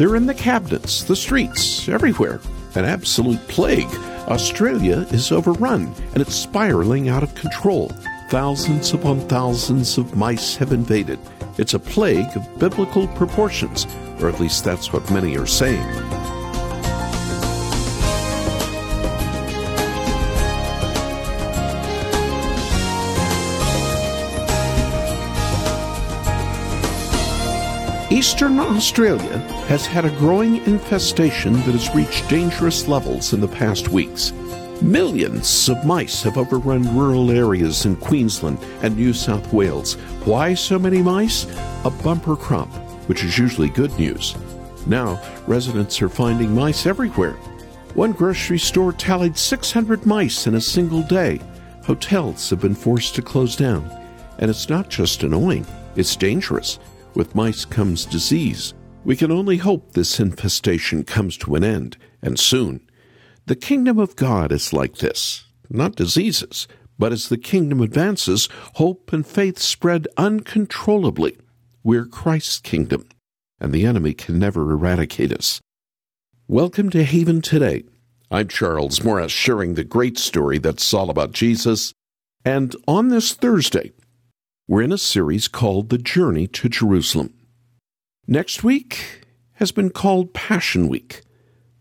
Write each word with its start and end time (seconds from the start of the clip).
They're 0.00 0.16
in 0.16 0.24
the 0.24 0.32
cabinets, 0.32 1.02
the 1.02 1.14
streets, 1.14 1.86
everywhere. 1.86 2.40
An 2.74 2.86
absolute 2.86 3.46
plague. 3.48 3.94
Australia 4.28 5.06
is 5.10 5.30
overrun 5.30 5.94
and 6.14 6.22
it's 6.22 6.34
spiraling 6.34 7.10
out 7.10 7.22
of 7.22 7.34
control. 7.34 7.92
Thousands 8.30 8.94
upon 8.94 9.20
thousands 9.28 9.98
of 9.98 10.16
mice 10.16 10.56
have 10.56 10.72
invaded. 10.72 11.18
It's 11.58 11.74
a 11.74 11.78
plague 11.78 12.34
of 12.34 12.58
biblical 12.58 13.08
proportions, 13.08 13.86
or 14.20 14.30
at 14.30 14.40
least 14.40 14.64
that's 14.64 14.90
what 14.90 15.10
many 15.10 15.36
are 15.36 15.44
saying. 15.44 16.09
Eastern 28.10 28.58
Australia 28.58 29.38
has 29.68 29.86
had 29.86 30.04
a 30.04 30.10
growing 30.18 30.56
infestation 30.66 31.52
that 31.52 31.76
has 31.76 31.94
reached 31.94 32.28
dangerous 32.28 32.88
levels 32.88 33.32
in 33.32 33.40
the 33.40 33.46
past 33.46 33.90
weeks. 33.90 34.32
Millions 34.82 35.68
of 35.68 35.86
mice 35.86 36.20
have 36.24 36.36
overrun 36.36 36.82
rural 36.96 37.30
areas 37.30 37.86
in 37.86 37.94
Queensland 37.94 38.58
and 38.82 38.96
New 38.96 39.12
South 39.12 39.52
Wales. 39.52 39.94
Why 40.24 40.54
so 40.54 40.76
many 40.76 41.00
mice? 41.02 41.44
A 41.84 41.90
bumper 42.02 42.34
crop, 42.34 42.66
which 43.06 43.22
is 43.22 43.38
usually 43.38 43.68
good 43.68 43.96
news. 43.96 44.34
Now, 44.88 45.22
residents 45.46 46.02
are 46.02 46.08
finding 46.08 46.52
mice 46.52 46.86
everywhere. 46.86 47.34
One 47.94 48.10
grocery 48.10 48.58
store 48.58 48.92
tallied 48.92 49.38
600 49.38 50.04
mice 50.04 50.48
in 50.48 50.56
a 50.56 50.60
single 50.60 51.02
day. 51.02 51.40
Hotels 51.84 52.50
have 52.50 52.60
been 52.60 52.74
forced 52.74 53.14
to 53.14 53.22
close 53.22 53.54
down. 53.54 53.88
And 54.40 54.50
it's 54.50 54.68
not 54.68 54.88
just 54.88 55.22
annoying, 55.22 55.64
it's 55.94 56.16
dangerous. 56.16 56.80
With 57.14 57.34
mice 57.34 57.64
comes 57.64 58.04
disease. 58.04 58.72
We 59.04 59.16
can 59.16 59.32
only 59.32 59.56
hope 59.56 59.92
this 59.92 60.20
infestation 60.20 61.02
comes 61.02 61.36
to 61.38 61.56
an 61.56 61.64
end, 61.64 61.96
and 62.22 62.38
soon. 62.38 62.88
The 63.46 63.56
kingdom 63.56 63.98
of 63.98 64.14
God 64.14 64.52
is 64.52 64.72
like 64.72 64.98
this 64.98 65.44
not 65.68 65.96
diseases, 65.96 66.68
but 66.98 67.12
as 67.12 67.28
the 67.28 67.36
kingdom 67.36 67.80
advances, 67.80 68.48
hope 68.74 69.12
and 69.12 69.26
faith 69.26 69.58
spread 69.58 70.06
uncontrollably. 70.16 71.36
We're 71.82 72.06
Christ's 72.06 72.60
kingdom, 72.60 73.08
and 73.58 73.72
the 73.72 73.86
enemy 73.86 74.14
can 74.14 74.38
never 74.38 74.70
eradicate 74.70 75.32
us. 75.32 75.60
Welcome 76.46 76.90
to 76.90 77.02
Haven 77.02 77.42
Today. 77.42 77.84
I'm 78.30 78.46
Charles 78.46 79.02
Morris, 79.02 79.32
sharing 79.32 79.74
the 79.74 79.82
great 79.82 80.16
story 80.16 80.58
that's 80.58 80.94
all 80.94 81.10
about 81.10 81.32
Jesus. 81.32 81.92
And 82.44 82.76
on 82.86 83.08
this 83.08 83.32
Thursday, 83.32 83.92
we're 84.70 84.82
in 84.82 84.92
a 84.92 84.98
series 84.98 85.48
called 85.48 85.88
The 85.88 85.98
Journey 85.98 86.46
to 86.46 86.68
Jerusalem. 86.68 87.34
Next 88.28 88.62
week 88.62 89.26
has 89.54 89.72
been 89.72 89.90
called 89.90 90.32
Passion 90.32 90.86
Week, 90.86 91.22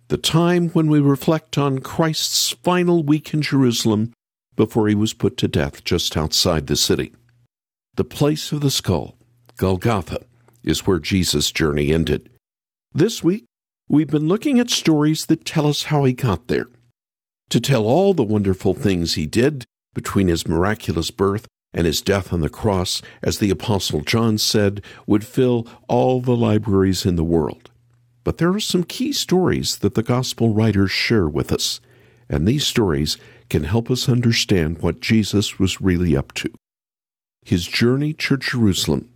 the 0.07 0.17
time 0.17 0.69
when 0.69 0.87
we 0.87 0.99
reflect 0.99 1.55
on 1.55 1.81
Christ's 1.81 2.49
final 2.49 3.03
week 3.03 3.31
in 3.31 3.43
Jerusalem 3.43 4.11
before 4.55 4.87
he 4.87 4.95
was 4.95 5.13
put 5.13 5.37
to 5.37 5.47
death 5.47 5.83
just 5.83 6.17
outside 6.17 6.65
the 6.65 6.75
city. 6.75 7.13
The 7.93 8.03
place 8.03 8.51
of 8.51 8.61
the 8.61 8.71
skull, 8.71 9.15
Golgotha, 9.57 10.25
is 10.63 10.87
where 10.87 10.97
Jesus' 10.97 11.51
journey 11.51 11.93
ended. 11.93 12.27
This 12.91 13.23
week, 13.23 13.45
we've 13.87 14.09
been 14.09 14.27
looking 14.27 14.59
at 14.59 14.71
stories 14.71 15.27
that 15.27 15.45
tell 15.45 15.67
us 15.67 15.83
how 15.83 16.05
he 16.05 16.13
got 16.13 16.47
there. 16.47 16.69
To 17.51 17.61
tell 17.61 17.85
all 17.85 18.15
the 18.15 18.23
wonderful 18.23 18.73
things 18.73 19.13
he 19.13 19.27
did 19.27 19.65
between 19.93 20.27
his 20.27 20.47
miraculous 20.47 21.11
birth 21.11 21.45
and 21.73 21.85
his 21.85 22.01
death 22.01 22.33
on 22.33 22.41
the 22.41 22.49
cross, 22.49 23.01
as 23.21 23.39
the 23.39 23.51
Apostle 23.51 24.01
John 24.01 24.37
said, 24.37 24.81
would 25.05 25.25
fill 25.25 25.67
all 25.87 26.21
the 26.21 26.35
libraries 26.35 27.05
in 27.05 27.15
the 27.15 27.23
world. 27.23 27.69
But 28.23 28.37
there 28.37 28.49
are 28.49 28.59
some 28.59 28.83
key 28.83 29.13
stories 29.13 29.77
that 29.77 29.95
the 29.95 30.03
Gospel 30.03 30.53
writers 30.53 30.91
share 30.91 31.27
with 31.27 31.51
us, 31.51 31.79
and 32.27 32.47
these 32.47 32.65
stories 32.65 33.17
can 33.49 33.63
help 33.63 33.89
us 33.89 34.09
understand 34.09 34.79
what 34.79 34.99
Jesus 34.99 35.57
was 35.57 35.81
really 35.81 36.15
up 36.15 36.33
to. 36.33 36.51
His 37.43 37.67
journey 37.67 38.13
to 38.13 38.37
Jerusalem 38.37 39.09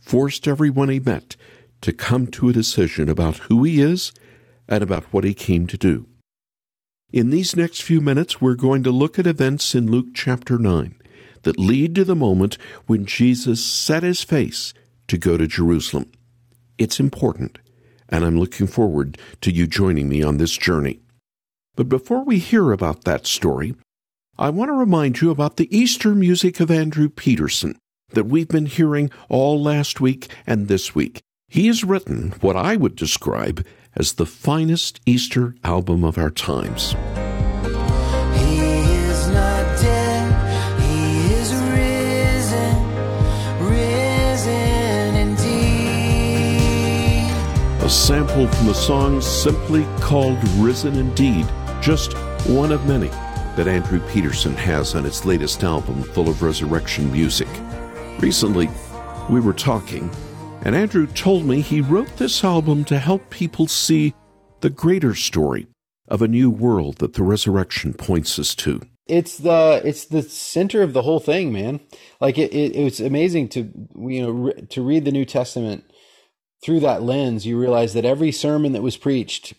forced 0.00 0.46
everyone 0.46 0.88
he 0.88 1.00
met 1.00 1.36
to 1.80 1.92
come 1.92 2.26
to 2.28 2.48
a 2.48 2.52
decision 2.52 3.08
about 3.08 3.36
who 3.38 3.64
he 3.64 3.80
is 3.80 4.12
and 4.68 4.82
about 4.82 5.04
what 5.12 5.24
he 5.24 5.34
came 5.34 5.66
to 5.66 5.76
do. 5.76 6.06
In 7.12 7.30
these 7.30 7.54
next 7.54 7.82
few 7.82 8.00
minutes, 8.00 8.40
we're 8.40 8.54
going 8.54 8.82
to 8.84 8.90
look 8.90 9.18
at 9.18 9.26
events 9.26 9.74
in 9.74 9.90
Luke 9.90 10.08
chapter 10.14 10.58
9 10.58 10.94
that 11.44 11.58
lead 11.58 11.94
to 11.94 12.04
the 12.04 12.16
moment 12.16 12.58
when 12.86 13.06
Jesus 13.06 13.64
set 13.64 14.02
his 14.02 14.22
face 14.22 14.74
to 15.08 15.18
go 15.18 15.36
to 15.36 15.46
Jerusalem. 15.46 16.10
It's 16.76 16.98
important, 16.98 17.58
and 18.08 18.24
I'm 18.24 18.38
looking 18.38 18.66
forward 18.66 19.18
to 19.42 19.52
you 19.52 19.66
joining 19.66 20.08
me 20.08 20.22
on 20.22 20.38
this 20.38 20.56
journey. 20.56 21.00
But 21.76 21.88
before 21.88 22.24
we 22.24 22.38
hear 22.38 22.72
about 22.72 23.04
that 23.04 23.26
story, 23.26 23.74
I 24.38 24.50
want 24.50 24.68
to 24.68 24.74
remind 24.74 25.20
you 25.20 25.30
about 25.30 25.56
the 25.56 25.76
Easter 25.76 26.14
music 26.14 26.58
of 26.60 26.70
Andrew 26.70 27.08
Peterson 27.08 27.78
that 28.10 28.26
we've 28.26 28.48
been 28.48 28.66
hearing 28.66 29.10
all 29.28 29.62
last 29.62 30.00
week 30.00 30.28
and 30.46 30.68
this 30.68 30.94
week. 30.94 31.20
He 31.48 31.68
has 31.68 31.84
written 31.84 32.32
what 32.40 32.56
I 32.56 32.76
would 32.76 32.96
describe 32.96 33.64
as 33.94 34.14
the 34.14 34.26
finest 34.26 35.00
Easter 35.06 35.54
album 35.62 36.04
of 36.04 36.18
our 36.18 36.30
times. 36.30 36.94
A 47.84 47.90
sample 47.90 48.46
from 48.48 48.66
the 48.66 48.74
song 48.74 49.20
simply 49.20 49.84
called 50.00 50.38
Risen 50.56 50.96
Indeed, 50.96 51.46
just 51.82 52.16
one 52.46 52.72
of 52.72 52.86
many 52.86 53.08
that 53.56 53.68
Andrew 53.68 54.00
Peterson 54.08 54.54
has 54.54 54.94
on 54.94 55.04
his 55.04 55.26
latest 55.26 55.62
album 55.62 56.02
full 56.02 56.30
of 56.30 56.42
resurrection 56.42 57.12
music. 57.12 57.48
Recently, 58.20 58.70
we 59.28 59.38
were 59.38 59.52
talking, 59.52 60.10
and 60.62 60.74
Andrew 60.74 61.06
told 61.08 61.44
me 61.44 61.60
he 61.60 61.82
wrote 61.82 62.16
this 62.16 62.42
album 62.42 62.86
to 62.86 62.98
help 62.98 63.28
people 63.28 63.66
see 63.66 64.14
the 64.60 64.70
greater 64.70 65.14
story 65.14 65.66
of 66.08 66.22
a 66.22 66.28
new 66.28 66.48
world 66.48 66.96
that 66.98 67.12
the 67.12 67.22
resurrection 67.22 67.92
points 67.92 68.38
us 68.38 68.54
to. 68.54 68.80
It's 69.06 69.36
the 69.36 69.82
it's 69.84 70.06
the 70.06 70.22
center 70.22 70.80
of 70.80 70.94
the 70.94 71.02
whole 71.02 71.20
thing, 71.20 71.52
man. 71.52 71.80
Like 72.18 72.38
it, 72.38 72.54
it, 72.54 72.76
it 72.76 72.82
was 72.82 73.00
amazing 73.00 73.50
to 73.50 73.70
you 73.94 74.22
know 74.22 74.30
re- 74.30 74.66
to 74.70 74.80
read 74.80 75.04
the 75.04 75.12
New 75.12 75.26
Testament 75.26 75.84
through 76.64 76.80
that 76.80 77.02
lens, 77.02 77.46
you 77.46 77.60
realize 77.60 77.92
that 77.92 78.06
every 78.06 78.32
sermon 78.32 78.72
that 78.72 78.82
was 78.82 78.96
preached 78.96 79.52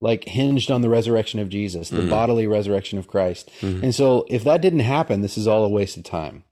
like 0.00 0.24
hinged 0.24 0.70
on 0.70 0.82
the 0.82 0.88
resurrection 0.88 1.38
of 1.38 1.48
Jesus, 1.48 1.88
the 1.88 1.98
mm-hmm. 1.98 2.10
bodily 2.10 2.46
resurrection 2.46 2.98
of 2.98 3.06
Christ. 3.06 3.50
Mm-hmm. 3.60 3.84
And 3.84 3.94
so 3.94 4.26
if 4.28 4.42
that 4.44 4.60
didn't 4.60 4.80
happen, 4.80 5.20
this 5.20 5.38
is 5.38 5.46
all 5.46 5.64
a 5.64 5.68
waste 5.68 5.96
of 5.96 6.02
time. 6.04 6.42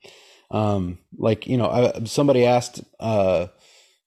Um, 0.52 0.98
like, 1.16 1.48
you 1.48 1.56
know, 1.56 1.68
I, 1.68 2.04
somebody 2.04 2.46
asked, 2.46 2.80
uh, 3.00 3.48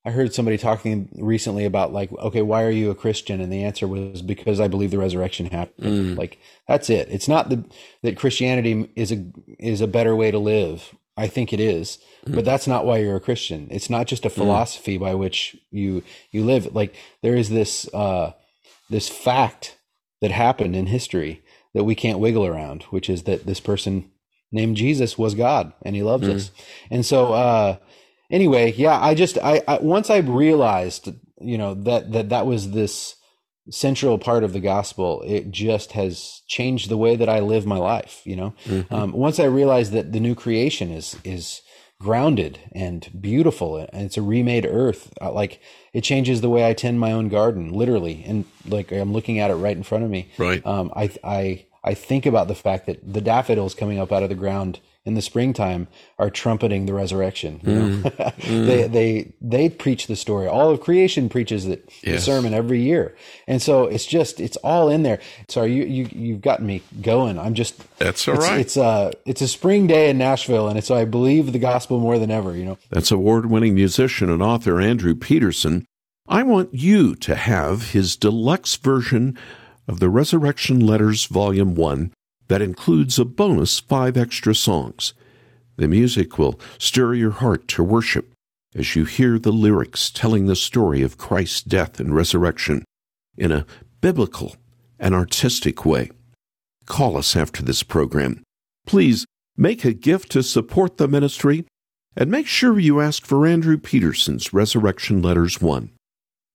I 0.05 0.11
heard 0.11 0.33
somebody 0.33 0.57
talking 0.57 1.09
recently 1.17 1.65
about 1.65 1.93
like, 1.93 2.11
okay, 2.13 2.41
why 2.41 2.63
are 2.63 2.71
you 2.71 2.89
a 2.89 2.95
Christian? 2.95 3.39
And 3.41 3.51
the 3.51 3.63
answer 3.63 3.87
was 3.87 4.21
because 4.21 4.59
I 4.59 4.67
believe 4.67 4.91
the 4.91 4.97
resurrection 4.97 5.45
happened. 5.47 6.15
Mm. 6.15 6.17
Like 6.17 6.39
that's 6.67 6.89
it. 6.89 7.09
It's 7.09 7.27
not 7.27 7.49
the, 7.49 7.65
that 8.01 8.17
Christianity 8.17 8.91
is 8.95 9.11
a 9.11 9.25
is 9.59 9.79
a 9.81 9.87
better 9.87 10.15
way 10.15 10.31
to 10.31 10.39
live 10.39 10.93
I 11.15 11.27
think 11.27 11.53
it 11.53 11.59
is, 11.59 11.99
mm. 12.25 12.35
but 12.35 12.45
that's 12.45 12.67
not 12.67 12.85
why 12.85 12.97
you're 12.97 13.15
a 13.15 13.21
Christian. 13.21 13.67
It's 13.69 13.89
not 13.89 14.07
just 14.07 14.25
a 14.25 14.29
mm. 14.29 14.33
philosophy 14.33 14.97
mm. 14.97 15.01
by 15.01 15.13
which 15.13 15.55
you 15.71 16.03
you 16.31 16.43
live. 16.43 16.73
Like 16.73 16.95
there 17.21 17.35
is 17.35 17.49
this 17.49 17.91
uh, 17.93 18.33
this 18.89 19.09
fact 19.09 19.77
that 20.21 20.31
happened 20.31 20.75
in 20.75 20.87
history 20.87 21.43
that 21.73 21.83
we 21.83 21.95
can't 21.95 22.19
wiggle 22.19 22.45
around, 22.45 22.83
which 22.83 23.09
is 23.09 23.23
that 23.23 23.45
this 23.45 23.59
person 23.59 24.09
named 24.51 24.77
Jesus 24.77 25.17
was 25.17 25.35
God 25.35 25.73
and 25.81 25.95
he 25.95 26.03
loves 26.03 26.27
mm. 26.27 26.35
us. 26.35 26.51
And 26.89 27.05
so 27.05 27.33
uh, 27.33 27.77
anyway, 28.31 28.73
yeah, 28.73 28.99
I 28.99 29.15
just 29.15 29.37
I, 29.37 29.61
I 29.67 29.79
once 29.79 30.09
I 30.09 30.17
realized, 30.17 31.09
you 31.41 31.57
know, 31.57 31.73
that 31.73 32.11
that 32.11 32.29
that 32.29 32.45
was 32.45 32.71
this 32.71 33.15
central 33.69 34.17
part 34.17 34.43
of 34.43 34.53
the 34.53 34.59
gospel 34.59 35.23
it 35.25 35.49
just 35.49 35.93
has 35.93 36.41
changed 36.47 36.89
the 36.89 36.97
way 36.97 37.15
that 37.15 37.29
i 37.29 37.39
live 37.39 37.65
my 37.65 37.77
life 37.77 38.21
you 38.25 38.35
know? 38.35 38.53
Mm-hmm. 38.65 38.93
um, 38.93 39.11
once 39.13 39.39
i 39.39 39.45
realized 39.45 39.91
that 39.93 40.11
the 40.11 40.19
new 40.19 40.35
creation 40.35 40.91
is 40.91 41.17
is 41.23 41.61
grounded 42.03 42.59
and 42.73 43.09
beautiful 43.21 43.77
and 43.77 44.03
it's 44.03 44.17
a 44.17 44.21
remade 44.21 44.65
earth 44.65 45.13
uh, 45.21 45.31
like 45.31 45.61
it 45.93 46.01
changes 46.01 46.41
the 46.41 46.49
way 46.49 46.67
i 46.67 46.73
tend 46.73 46.99
my 46.99 47.13
own 47.13 47.29
garden 47.29 47.71
literally 47.71 48.23
and 48.25 48.43
like 48.67 48.91
i'm 48.91 49.13
looking 49.13 49.39
at 49.39 49.49
it 49.49 49.55
right 49.55 49.77
in 49.77 49.83
front 49.83 50.03
of 50.03 50.09
me. 50.09 50.29
Right. 50.37 50.65
Um, 50.65 50.91
i 50.95 51.09
i 51.23 51.65
i 51.81 51.93
think 51.93 52.25
about 52.25 52.49
the 52.49 52.55
fact 52.55 52.87
that 52.87 53.13
the 53.13 53.21
daffodils 53.21 53.73
coming 53.73 53.99
up 53.99 54.11
out 54.11 54.21
of 54.21 54.27
the 54.27 54.35
ground 54.35 54.81
in 55.05 55.15
the 55.15 55.21
springtime 55.21 55.87
are 56.17 56.29
trumpeting 56.29 56.85
the 56.85 56.93
resurrection. 56.93 57.59
You 57.63 57.73
know? 57.73 58.09
mm, 58.09 58.35
mm. 58.37 58.65
they 58.65 58.87
they 58.87 59.33
they 59.41 59.69
preach 59.69 60.07
the 60.07 60.15
story. 60.15 60.47
All 60.47 60.69
of 60.69 60.81
creation 60.81 61.29
preaches 61.29 61.65
it, 61.65 61.89
yes. 62.01 62.15
the 62.15 62.21
sermon 62.21 62.53
every 62.53 62.81
year, 62.81 63.15
and 63.47 63.61
so 63.61 63.85
it's 63.85 64.05
just 64.05 64.39
it's 64.39 64.57
all 64.57 64.89
in 64.89 65.03
there. 65.03 65.19
Sorry, 65.49 65.73
you 65.73 65.83
you 65.83 66.09
you've 66.11 66.41
gotten 66.41 66.65
me 66.65 66.81
going. 67.01 67.37
I'm 67.37 67.53
just 67.53 67.75
that's 67.99 68.27
all 68.27 68.35
it's, 68.35 68.47
right. 68.47 68.59
It's 68.59 68.77
uh 68.77 69.11
it's 69.25 69.41
a 69.41 69.47
spring 69.47 69.87
day 69.87 70.09
in 70.09 70.17
Nashville, 70.17 70.69
and 70.69 70.81
so 70.83 70.95
I 70.95 71.05
believe 71.05 71.51
the 71.51 71.59
gospel 71.59 71.99
more 71.99 72.17
than 72.17 72.31
ever. 72.31 72.55
You 72.55 72.65
know, 72.65 72.77
that's 72.89 73.11
award 73.11 73.47
winning 73.47 73.75
musician 73.75 74.29
and 74.29 74.41
author 74.41 74.79
Andrew 74.79 75.15
Peterson. 75.15 75.85
I 76.27 76.43
want 76.43 76.73
you 76.73 77.15
to 77.15 77.35
have 77.35 77.91
his 77.91 78.15
deluxe 78.15 78.77
version 78.77 79.37
of 79.89 79.99
the 79.99 80.09
Resurrection 80.09 80.79
Letters 80.79 81.25
Volume 81.25 81.75
1 81.75 82.13
that 82.47 82.61
includes 82.61 83.17
a 83.17 83.25
bonus 83.25 83.79
five 83.79 84.17
extra 84.17 84.53
songs. 84.53 85.13
The 85.77 85.87
music 85.87 86.37
will 86.37 86.59
stir 86.77 87.15
your 87.15 87.31
heart 87.31 87.67
to 87.69 87.83
worship 87.83 88.33
as 88.75 88.95
you 88.95 89.05
hear 89.05 89.39
the 89.39 89.51
lyrics 89.51 90.09
telling 90.09 90.45
the 90.45 90.55
story 90.55 91.01
of 91.01 91.17
Christ's 91.17 91.61
death 91.61 91.99
and 91.99 92.15
resurrection 92.15 92.83
in 93.37 93.51
a 93.51 93.65
biblical 94.01 94.55
and 94.99 95.13
artistic 95.13 95.85
way. 95.85 96.11
Call 96.85 97.17
us 97.17 97.35
after 97.35 97.63
this 97.63 97.83
program. 97.83 98.43
Please 98.85 99.25
make 99.55 99.85
a 99.85 99.93
gift 99.93 100.31
to 100.31 100.43
support 100.43 100.97
the 100.97 101.07
ministry 101.07 101.65
and 102.15 102.29
make 102.29 102.47
sure 102.47 102.79
you 102.79 102.99
ask 102.99 103.25
for 103.25 103.47
Andrew 103.47 103.77
Peterson's 103.77 104.53
Resurrection 104.53 105.21
Letters 105.21 105.61
1. 105.61 105.89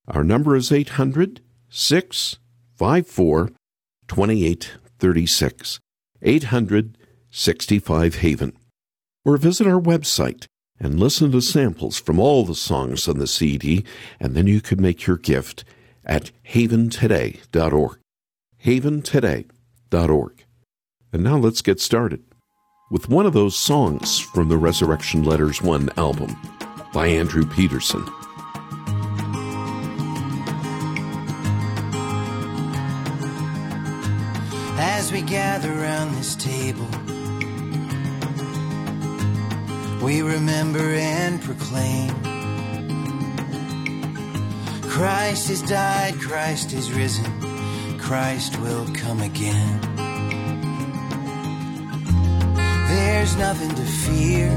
Our 0.08 0.25
number 0.25 0.56
is 0.56 0.73
800 0.73 1.40
654 1.70 3.50
2836. 4.08 4.88
800 6.23 6.99
65 7.31 8.15
Haven. 8.17 8.56
Or 9.25 9.37
visit 9.37 9.67
our 9.67 9.81
website 9.81 10.47
and 10.81 10.99
listen 10.99 11.33
to 11.33 11.41
samples 11.41 11.99
from 11.99 12.19
all 12.19 12.45
the 12.45 12.55
songs 12.55 13.09
on 13.09 13.19
the 13.19 13.27
CD, 13.27 13.85
and 14.21 14.35
then 14.35 14.47
you 14.47 14.61
could 14.61 14.81
make 14.81 15.06
your 15.06 15.17
gift 15.17 15.65
at 16.05 16.31
haventoday.org. 16.49 17.99
Haventoday.org. 18.65 20.45
And 21.12 21.23
now 21.23 21.37
let's 21.37 21.62
get 21.62 21.81
started 21.81 22.23
with 22.91 23.09
one 23.09 23.27
of 23.27 23.35
those 23.35 23.56
songs 23.56 24.19
from 24.19 24.49
the 24.49 24.56
Resurrection 24.56 25.23
Letters 25.23 25.61
1 25.61 25.91
album 25.97 26.37
by 26.93 27.09
Andrew 27.09 27.47
Peterson. 27.47 28.05
As 35.08 35.14
we 35.14 35.22
gather 35.22 35.72
around 35.72 36.16
this 36.16 36.37
table, 36.37 36.87
we 40.05 40.20
remember 40.20 40.81
and 40.81 41.40
proclaim 41.40 42.10
Christ 44.82 45.49
has 45.49 45.62
died, 45.62 46.20
Christ 46.20 46.75
is 46.75 46.93
risen, 46.93 47.99
Christ 47.99 48.60
will 48.60 48.87
come 48.93 49.22
again. 49.22 49.81
There's 52.88 53.34
nothing 53.37 53.70
to 53.76 53.84
fear 54.04 54.50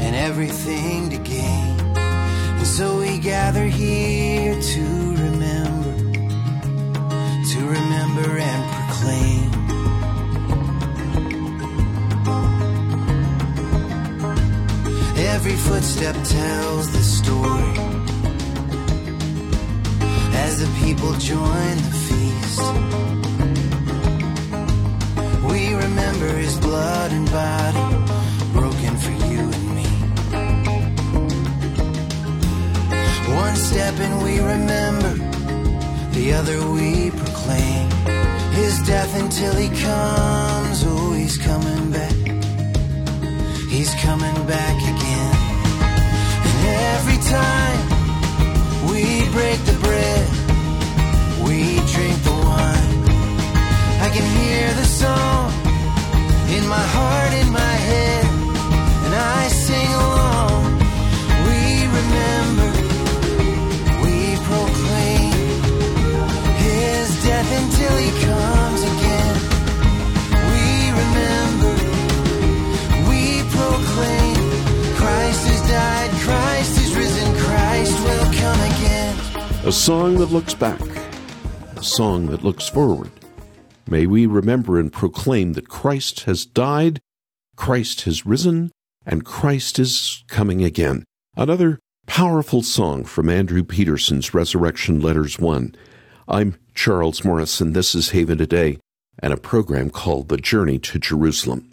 and 0.00 0.16
everything 0.16 1.08
to 1.10 1.18
gain. 1.18 1.78
And 1.94 2.66
so 2.66 2.98
we 2.98 3.18
gather 3.18 3.66
here 3.66 4.60
to 4.60 4.84
remember, 5.14 5.94
to 7.52 7.60
remember 7.60 8.38
and 8.38 8.79
proclaim. 9.00 9.50
Every 15.16 15.56
footstep 15.56 16.14
tells 16.24 16.92
the 16.92 17.02
story 17.02 17.76
as 20.44 20.58
the 20.58 20.68
people 20.84 21.12
join 21.14 21.76
the 21.76 21.94
feast. 22.06 22.60
We 25.50 25.74
remember 25.74 26.28
his 26.36 26.58
blood 26.58 27.12
and 27.12 27.30
body 27.30 27.84
broken 28.52 28.96
for 28.96 29.12
you 29.30 29.40
and 29.40 29.74
me. 29.76 29.90
One 33.34 33.56
step 33.56 33.94
and 33.98 34.22
we 34.22 34.40
remember, 34.40 35.14
the 36.12 36.32
other 36.34 36.70
we 36.70 37.10
proclaim 37.10 37.89
his 38.62 38.78
death 38.80 39.12
until 39.20 39.54
he 39.54 39.68
comes. 39.68 40.84
Oh, 40.86 41.12
he's 41.12 41.38
coming 41.38 41.90
back. 41.90 42.16
He's 43.74 43.92
coming 44.06 44.38
back 44.54 44.76
again. 44.94 45.34
And 46.48 46.58
every 46.94 47.20
time 47.38 47.80
we 48.90 49.04
break 49.36 49.58
the 49.70 49.76
bread, 49.84 50.26
we 51.46 51.56
drink 51.94 52.16
the 52.28 52.36
wine. 52.48 52.92
I 54.06 54.08
can 54.14 54.26
hear 54.38 54.66
the 54.80 54.88
song 55.02 55.44
in 56.56 56.64
my 56.76 56.86
heart, 56.96 57.32
in 57.42 57.48
my 57.62 57.74
head, 57.88 58.24
and 59.04 59.14
I 59.14 59.48
sing 59.48 59.90
along. 59.94 60.19
A 79.70 79.72
song 79.72 80.16
that 80.16 80.32
looks 80.32 80.52
back, 80.52 80.80
a 81.76 81.84
song 81.84 82.26
that 82.26 82.42
looks 82.42 82.68
forward. 82.68 83.12
May 83.88 84.04
we 84.04 84.26
remember 84.26 84.80
and 84.80 84.92
proclaim 84.92 85.52
that 85.52 85.68
Christ 85.68 86.24
has 86.24 86.44
died, 86.44 86.98
Christ 87.54 88.00
has 88.00 88.26
risen, 88.26 88.72
and 89.06 89.24
Christ 89.24 89.78
is 89.78 90.24
coming 90.26 90.64
again. 90.64 91.04
Another 91.36 91.78
powerful 92.08 92.64
song 92.64 93.04
from 93.04 93.28
Andrew 93.28 93.62
Peterson's 93.62 94.34
Resurrection 94.34 94.98
Letters 94.98 95.38
1. 95.38 95.76
I'm 96.26 96.56
Charles 96.74 97.24
Morris, 97.24 97.60
and 97.60 97.72
This 97.72 97.94
is 97.94 98.10
Haven 98.10 98.38
Today 98.38 98.78
and 99.20 99.32
a 99.32 99.36
program 99.36 99.88
called 99.90 100.30
The 100.30 100.36
Journey 100.36 100.80
to 100.80 100.98
Jerusalem. 100.98 101.72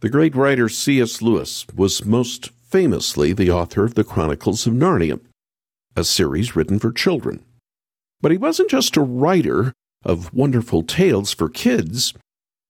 The 0.00 0.10
great 0.10 0.34
writer 0.34 0.68
C.S. 0.68 1.22
Lewis 1.22 1.64
was 1.76 2.04
most 2.04 2.48
famously 2.48 3.32
the 3.32 3.52
author 3.52 3.84
of 3.84 3.94
the 3.94 4.02
Chronicles 4.02 4.66
of 4.66 4.72
Narnia, 4.72 5.20
a 5.96 6.04
series 6.04 6.56
written 6.56 6.78
for 6.78 6.92
children. 6.92 7.44
But 8.20 8.32
he 8.32 8.38
wasn't 8.38 8.70
just 8.70 8.96
a 8.96 9.02
writer 9.02 9.72
of 10.04 10.32
wonderful 10.32 10.82
tales 10.82 11.32
for 11.32 11.48
kids, 11.48 12.14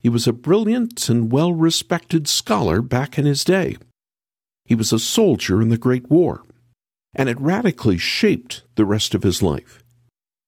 he 0.02 0.08
was 0.08 0.26
a 0.26 0.32
brilliant 0.32 1.08
and 1.08 1.30
well 1.30 1.52
respected 1.52 2.26
scholar 2.26 2.82
back 2.82 3.18
in 3.18 3.24
his 3.24 3.44
day. 3.44 3.76
He 4.64 4.74
was 4.74 4.92
a 4.92 4.98
soldier 4.98 5.62
in 5.62 5.68
the 5.68 5.78
Great 5.78 6.10
War, 6.10 6.42
and 7.14 7.28
it 7.28 7.40
radically 7.40 7.98
shaped 7.98 8.64
the 8.74 8.84
rest 8.84 9.14
of 9.14 9.22
his 9.22 9.42
life. 9.42 9.82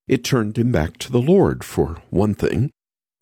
It 0.08 0.24
turned 0.24 0.58
him 0.58 0.72
back 0.72 0.98
to 0.98 1.12
the 1.12 1.22
Lord, 1.22 1.62
for 1.62 2.02
one 2.10 2.34
thing, 2.34 2.70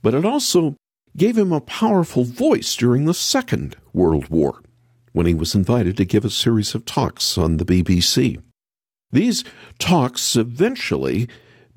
but 0.00 0.14
it 0.14 0.24
also 0.24 0.74
gave 1.16 1.36
him 1.36 1.52
a 1.52 1.60
powerful 1.60 2.24
voice 2.24 2.74
during 2.76 3.04
the 3.04 3.14
Second 3.14 3.76
World 3.92 4.28
War, 4.28 4.62
when 5.12 5.26
he 5.26 5.34
was 5.34 5.54
invited 5.54 5.98
to 5.98 6.06
give 6.06 6.24
a 6.24 6.30
series 6.30 6.74
of 6.74 6.86
talks 6.86 7.36
on 7.36 7.58
the 7.58 7.66
BBC. 7.66 8.40
These 9.12 9.44
talks 9.78 10.36
eventually 10.36 11.28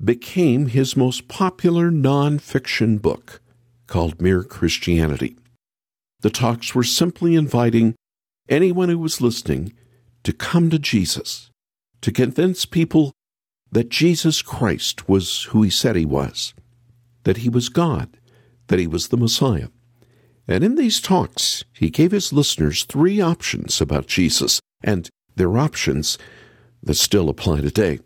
became 0.02 0.66
his 0.68 0.96
most 0.96 1.28
popular 1.28 1.90
nonfiction 1.90 3.00
book, 3.00 3.40
called 3.86 4.20
Mere 4.20 4.42
Christianity. 4.42 5.36
The 6.20 6.30
talks 6.30 6.74
were 6.74 6.82
simply 6.82 7.34
inviting 7.34 7.94
anyone 8.48 8.88
who 8.88 8.98
was 8.98 9.20
listening 9.20 9.74
to 10.24 10.32
come 10.32 10.70
to 10.70 10.78
Jesus, 10.78 11.50
to 12.00 12.10
convince 12.10 12.64
people 12.64 13.12
that 13.70 13.90
Jesus 13.90 14.42
Christ 14.42 15.08
was 15.08 15.44
who 15.44 15.62
he 15.62 15.70
said 15.70 15.94
he 15.96 16.06
was, 16.06 16.54
that 17.24 17.38
he 17.38 17.48
was 17.48 17.68
God, 17.68 18.18
that 18.68 18.78
he 18.78 18.86
was 18.86 19.08
the 19.08 19.16
Messiah. 19.16 19.68
And 20.48 20.64
in 20.64 20.76
these 20.76 21.00
talks, 21.00 21.64
he 21.72 21.90
gave 21.90 22.12
his 22.12 22.32
listeners 22.32 22.84
three 22.84 23.20
options 23.20 23.80
about 23.80 24.06
Jesus, 24.06 24.60
and 24.82 25.08
they're 25.34 25.58
options 25.58 26.16
that 26.82 26.94
still 26.94 27.28
apply 27.28 27.60
today. 27.60 28.00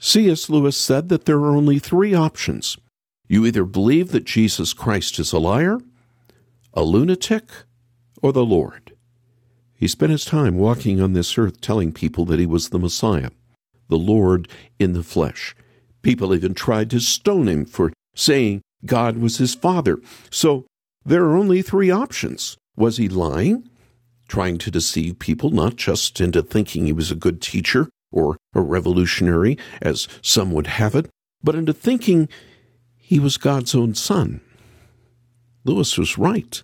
C.S. 0.00 0.48
Lewis 0.48 0.76
said 0.76 1.08
that 1.08 1.24
there 1.24 1.38
are 1.38 1.56
only 1.56 1.78
three 1.78 2.14
options. 2.14 2.76
You 3.26 3.44
either 3.44 3.64
believe 3.64 4.12
that 4.12 4.24
Jesus 4.24 4.72
Christ 4.72 5.18
is 5.18 5.32
a 5.32 5.38
liar, 5.38 5.78
a 6.72 6.82
lunatic, 6.82 7.44
or 8.22 8.32
the 8.32 8.44
Lord. 8.44 8.92
He 9.74 9.86
spent 9.88 10.12
his 10.12 10.24
time 10.24 10.56
walking 10.56 11.00
on 11.00 11.12
this 11.12 11.36
earth 11.36 11.60
telling 11.60 11.92
people 11.92 12.24
that 12.26 12.38
he 12.38 12.46
was 12.46 12.68
the 12.68 12.78
Messiah, 12.78 13.30
the 13.88 13.98
Lord 13.98 14.48
in 14.78 14.92
the 14.92 15.02
flesh. 15.02 15.54
People 16.02 16.34
even 16.34 16.54
tried 16.54 16.90
to 16.90 17.00
stone 17.00 17.48
him 17.48 17.64
for 17.64 17.92
saying 18.14 18.62
God 18.84 19.18
was 19.18 19.38
his 19.38 19.54
father. 19.54 19.98
So 20.30 20.66
there 21.04 21.24
are 21.24 21.36
only 21.36 21.62
three 21.62 21.90
options. 21.90 22.56
Was 22.76 22.96
he 22.96 23.08
lying? 23.08 23.68
Trying 24.28 24.58
to 24.58 24.70
deceive 24.70 25.18
people 25.18 25.50
not 25.50 25.76
just 25.76 26.20
into 26.20 26.42
thinking 26.42 26.86
he 26.86 26.92
was 26.92 27.10
a 27.10 27.16
good 27.16 27.40
teacher 27.40 27.88
or 28.12 28.36
a 28.54 28.60
revolutionary, 28.60 29.58
as 29.82 30.06
some 30.22 30.52
would 30.52 30.66
have 30.66 30.94
it, 30.94 31.08
but 31.42 31.54
into 31.54 31.72
thinking 31.72 32.28
he 32.96 33.18
was 33.18 33.36
God's 33.36 33.74
own 33.74 33.94
son. 33.94 34.40
Lewis 35.64 35.98
was 35.98 36.18
right. 36.18 36.62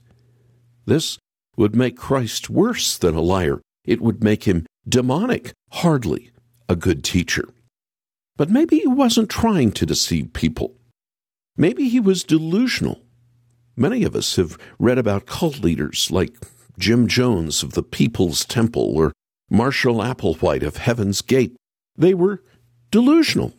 This 0.86 1.18
would 1.56 1.74
make 1.74 1.96
Christ 1.96 2.50
worse 2.50 2.96
than 2.98 3.14
a 3.14 3.20
liar. 3.20 3.60
It 3.84 4.00
would 4.00 4.22
make 4.22 4.44
him 4.44 4.66
demonic, 4.88 5.52
hardly 5.72 6.30
a 6.68 6.76
good 6.76 7.02
teacher. 7.02 7.48
But 8.36 8.50
maybe 8.50 8.78
he 8.78 8.88
wasn't 8.88 9.30
trying 9.30 9.72
to 9.72 9.86
deceive 9.86 10.32
people. 10.32 10.74
Maybe 11.56 11.88
he 11.88 12.00
was 12.00 12.24
delusional. 12.24 13.00
Many 13.76 14.04
of 14.04 14.16
us 14.16 14.36
have 14.36 14.58
read 14.78 14.98
about 14.98 15.26
cult 15.26 15.60
leaders 15.60 16.10
like 16.10 16.34
Jim 16.78 17.06
Jones 17.06 17.62
of 17.62 17.72
the 17.72 17.82
People's 17.82 18.44
Temple 18.44 18.96
or 18.96 19.12
Marshall 19.50 19.96
Applewhite 19.96 20.62
of 20.62 20.78
Heaven's 20.78 21.22
Gate. 21.22 21.56
They 21.96 22.14
were 22.14 22.42
delusional. 22.90 23.54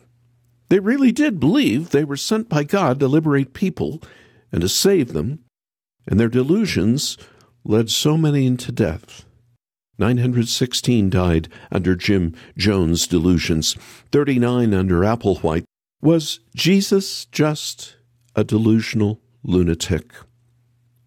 They 0.68 0.80
really 0.80 1.12
did 1.12 1.40
believe 1.40 1.90
they 1.90 2.04
were 2.04 2.16
sent 2.16 2.48
by 2.48 2.64
God 2.64 3.00
to 3.00 3.08
liberate 3.08 3.54
people 3.54 4.02
and 4.50 4.60
to 4.60 4.68
save 4.68 5.12
them, 5.12 5.40
and 6.06 6.18
their 6.18 6.28
delusions 6.28 7.16
led 7.64 7.90
so 7.90 8.16
many 8.16 8.46
into 8.46 8.72
death. 8.72 9.24
916 9.98 11.08
died 11.08 11.48
under 11.72 11.94
Jim 11.94 12.34
Jones' 12.56 13.06
delusions, 13.06 13.74
39 14.12 14.74
under 14.74 15.00
Applewhite. 15.00 15.64
Was 16.02 16.40
Jesus 16.54 17.24
just 17.26 17.96
a 18.34 18.44
delusional 18.44 19.20
lunatic? 19.42 20.12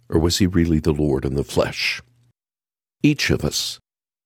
Or 0.10 0.20
was 0.20 0.40
he 0.40 0.48
really 0.48 0.80
the 0.80 0.94
Lord 0.94 1.26
in 1.26 1.36
the 1.36 1.44
flesh? 1.44 2.02
Each 3.04 3.30
of 3.30 3.46
us 3.46 3.80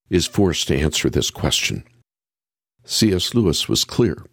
is 0.09 0.25
forced 0.25 0.67
to 0.67 0.77
answer 0.77 1.09
this 1.09 1.29
question. 1.29 1.83
C.S. 2.85 3.33
Lewis 3.33 3.69
was 3.69 3.83
clear. 3.85 4.25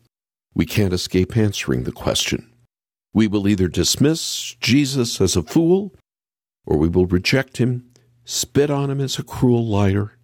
We 0.54 0.66
can't 0.66 0.92
escape 0.92 1.36
answering 1.36 1.84
the 1.84 1.92
question. 1.92 2.50
We 3.12 3.26
will 3.26 3.48
either 3.48 3.68
dismiss 3.68 4.54
Jesus 4.60 5.20
as 5.20 5.36
a 5.36 5.42
fool, 5.42 5.94
or 6.64 6.76
we 6.76 6.88
will 6.88 7.06
reject 7.06 7.56
him, 7.56 7.90
spit 8.24 8.70
on 8.70 8.90
him 8.90 9.00
as 9.00 9.18
a 9.18 9.24
cruel 9.24 9.66
liar, 9.66 10.16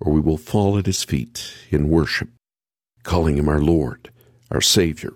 or 0.00 0.12
we 0.12 0.20
will 0.20 0.38
fall 0.38 0.78
at 0.78 0.86
his 0.86 1.04
feet 1.04 1.54
in 1.70 1.88
worship, 1.88 2.28
calling 3.02 3.36
him 3.36 3.48
our 3.48 3.60
Lord, 3.60 4.10
our 4.50 4.60
Savior. 4.60 5.12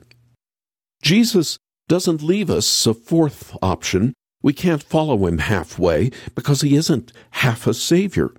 Jesus 1.03 1.59
doesn't 1.89 2.23
leave 2.23 2.51
us 2.51 2.87
a 2.87 2.95
fourth 2.95 3.57
option. 3.63 4.15
We 4.45 4.53
can't 4.53 4.83
follow 4.83 5.27
him 5.27 5.39
halfway 5.39 6.11
because 6.35 6.61
he 6.61 6.77
isn't 6.77 7.15
half 7.31 7.67
a 7.67 7.73
Savior. 7.73 8.31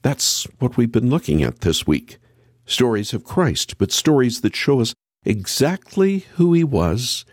That's 0.00 0.44
what 0.60 0.76
we've 0.76 0.92
been 0.92 1.10
looking 1.10 1.42
at 1.42 1.62
this 1.62 1.88
week. 1.88 2.18
Stories 2.66 3.12
of 3.12 3.24
Christ, 3.24 3.76
but 3.76 3.90
stories 3.90 4.42
that 4.42 4.54
show 4.54 4.80
us 4.80 4.94
exactly 5.24 6.20
who 6.36 6.52
he 6.52 6.62
was 6.62 7.24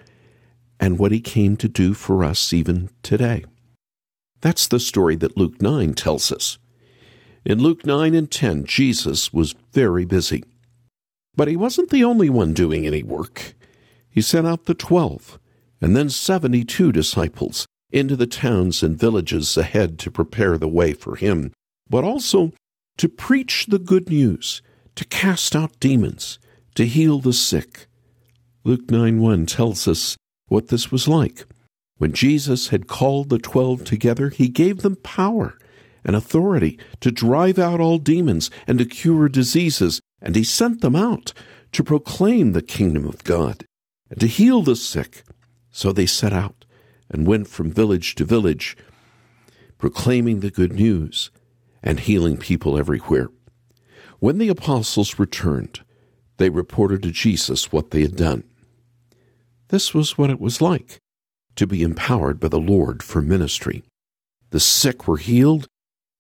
and 0.80 0.98
what 0.98 1.12
he 1.12 1.20
came 1.22 1.58
to 1.58 1.68
do 1.68 1.94
for 1.94 2.24
us 2.24 2.52
even 2.54 2.90
today. 3.04 3.46
That's 4.42 4.68
the 4.68 4.80
story 4.80 5.16
that 5.18 5.38
Luke 5.38 5.62
9 5.62 5.94
tells 5.94 6.32
us. 6.32 6.58
In 7.46 7.60
Luke 7.60 7.86
9 7.86 8.16
and 8.16 8.32
10, 8.32 8.66
Jesus 8.66 9.32
was 9.32 9.54
very 9.74 10.06
busy. 10.06 10.44
But 11.36 11.50
he 11.50 11.56
wasn't 11.56 11.92
the 11.92 12.04
only 12.04 12.32
one 12.32 12.56
doing 12.56 12.88
any 12.88 13.04
work. 13.04 13.54
He 14.10 14.24
sent 14.24 14.48
out 14.48 14.66
the 14.66 14.74
twelve, 14.74 15.38
and 15.80 15.96
then 15.96 16.10
seventy 16.10 16.64
two 16.64 16.92
disciples 16.92 17.67
into 17.92 18.16
the 18.16 18.28
towns 18.28 18.84
and 18.84 19.00
villages 19.00 19.58
ahead 19.58 19.98
to 20.00 20.12
prepare 20.12 20.58
the 20.58 20.68
way 20.68 20.94
for 20.94 21.16
him, 21.16 21.54
but 21.90 22.04
also 22.04 22.52
to 22.98 23.08
preach 23.08 23.68
the 23.68 23.80
good 23.80 24.10
news, 24.10 24.62
to 24.96 25.06
cast 25.06 25.56
out 25.56 25.80
demons, 25.80 26.40
to 26.76 26.86
heal 26.86 27.20
the 27.20 27.34
sick. 27.34 27.88
Luke 28.64 28.90
9 28.92 29.20
1 29.22 29.46
tells 29.46 29.88
us 29.88 30.18
what 30.48 30.68
this 30.68 30.92
was 30.92 31.08
like. 31.08 31.46
When 31.98 32.14
Jesus 32.14 32.68
had 32.68 32.88
called 32.88 33.30
the 33.30 33.40
twelve 33.40 33.84
together, 33.84 34.30
he 34.30 34.50
gave 34.50 34.82
them 34.82 34.98
power 34.98 35.58
and 36.04 36.16
authority 36.16 36.80
to 37.02 37.12
drive 37.12 37.58
out 37.58 37.80
all 37.80 37.98
demons 37.98 38.52
and 38.68 38.78
to 38.80 38.86
cure 38.86 39.28
diseases, 39.28 40.00
and 40.22 40.36
he 40.36 40.44
sent 40.44 40.82
them 40.82 40.96
out 40.96 41.34
to 41.72 41.84
proclaim 41.84 42.52
the 42.52 42.62
kingdom 42.62 43.08
of 43.08 43.24
God 43.24 43.66
and 44.10 44.20
to 44.20 44.28
heal 44.28 44.62
the 44.62 44.76
sick. 44.76 45.24
So 45.72 45.92
they 45.92 46.06
set 46.06 46.34
out 46.34 46.66
and 47.10 47.28
went 47.28 47.48
from 47.48 47.72
village 47.72 48.16
to 48.16 48.26
village, 48.26 48.76
proclaiming 49.78 50.40
the 50.40 50.52
good 50.52 50.74
news 50.74 51.32
and 51.84 52.00
healing 52.00 52.38
people 52.38 52.78
everywhere. 52.78 53.30
When 54.20 54.40
the 54.40 54.50
apostles 54.50 55.20
returned, 55.20 55.82
they 56.38 56.50
reported 56.50 57.04
to 57.04 57.12
Jesus 57.12 57.72
what 57.72 57.92
they 57.92 58.02
had 58.02 58.16
done. 58.16 58.44
This 59.70 59.94
was 59.94 60.18
what 60.18 60.30
it 60.30 60.40
was 60.40 60.62
like 60.62 61.00
to 61.56 61.68
be 61.68 61.82
empowered 61.82 62.40
by 62.40 62.48
the 62.48 62.60
Lord 62.60 63.04
for 63.04 63.22
ministry. 63.22 63.84
The 64.52 64.60
sick 64.60 65.08
were 65.08 65.18
healed, 65.18 65.68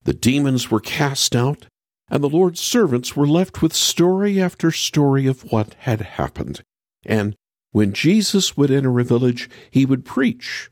the 0.03 0.13
demons 0.13 0.69
were 0.69 0.79
cast 0.79 1.35
out, 1.35 1.67
and 2.09 2.23
the 2.23 2.29
Lord's 2.29 2.59
servants 2.59 3.15
were 3.15 3.27
left 3.27 3.61
with 3.61 3.73
story 3.73 4.41
after 4.41 4.71
story 4.71 5.27
of 5.27 5.51
what 5.51 5.75
had 5.79 6.01
happened. 6.01 6.61
And 7.05 7.35
when 7.71 7.93
Jesus 7.93 8.57
would 8.57 8.71
enter 8.71 8.99
a 8.99 9.03
village, 9.03 9.49
he 9.69 9.85
would 9.85 10.05
preach. 10.05 10.69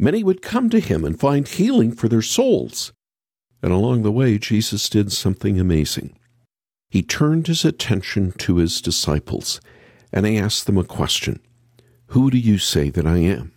Many 0.00 0.24
would 0.24 0.40
come 0.40 0.70
to 0.70 0.80
him 0.80 1.04
and 1.04 1.20
find 1.20 1.46
healing 1.46 1.92
for 1.92 2.08
their 2.08 2.22
souls. 2.22 2.90
And 3.62 3.70
along 3.70 4.02
the 4.02 4.10
way, 4.10 4.38
Jesus 4.38 4.88
did 4.88 5.12
something 5.12 5.60
amazing. 5.60 6.18
He 6.88 7.02
turned 7.02 7.48
his 7.48 7.66
attention 7.66 8.32
to 8.38 8.56
his 8.56 8.80
disciples 8.80 9.60
and 10.10 10.24
he 10.24 10.38
asked 10.38 10.64
them 10.64 10.78
a 10.78 10.84
question 10.84 11.38
Who 12.08 12.30
do 12.30 12.38
you 12.38 12.56
say 12.56 12.88
that 12.88 13.06
I 13.06 13.18
am? 13.18 13.52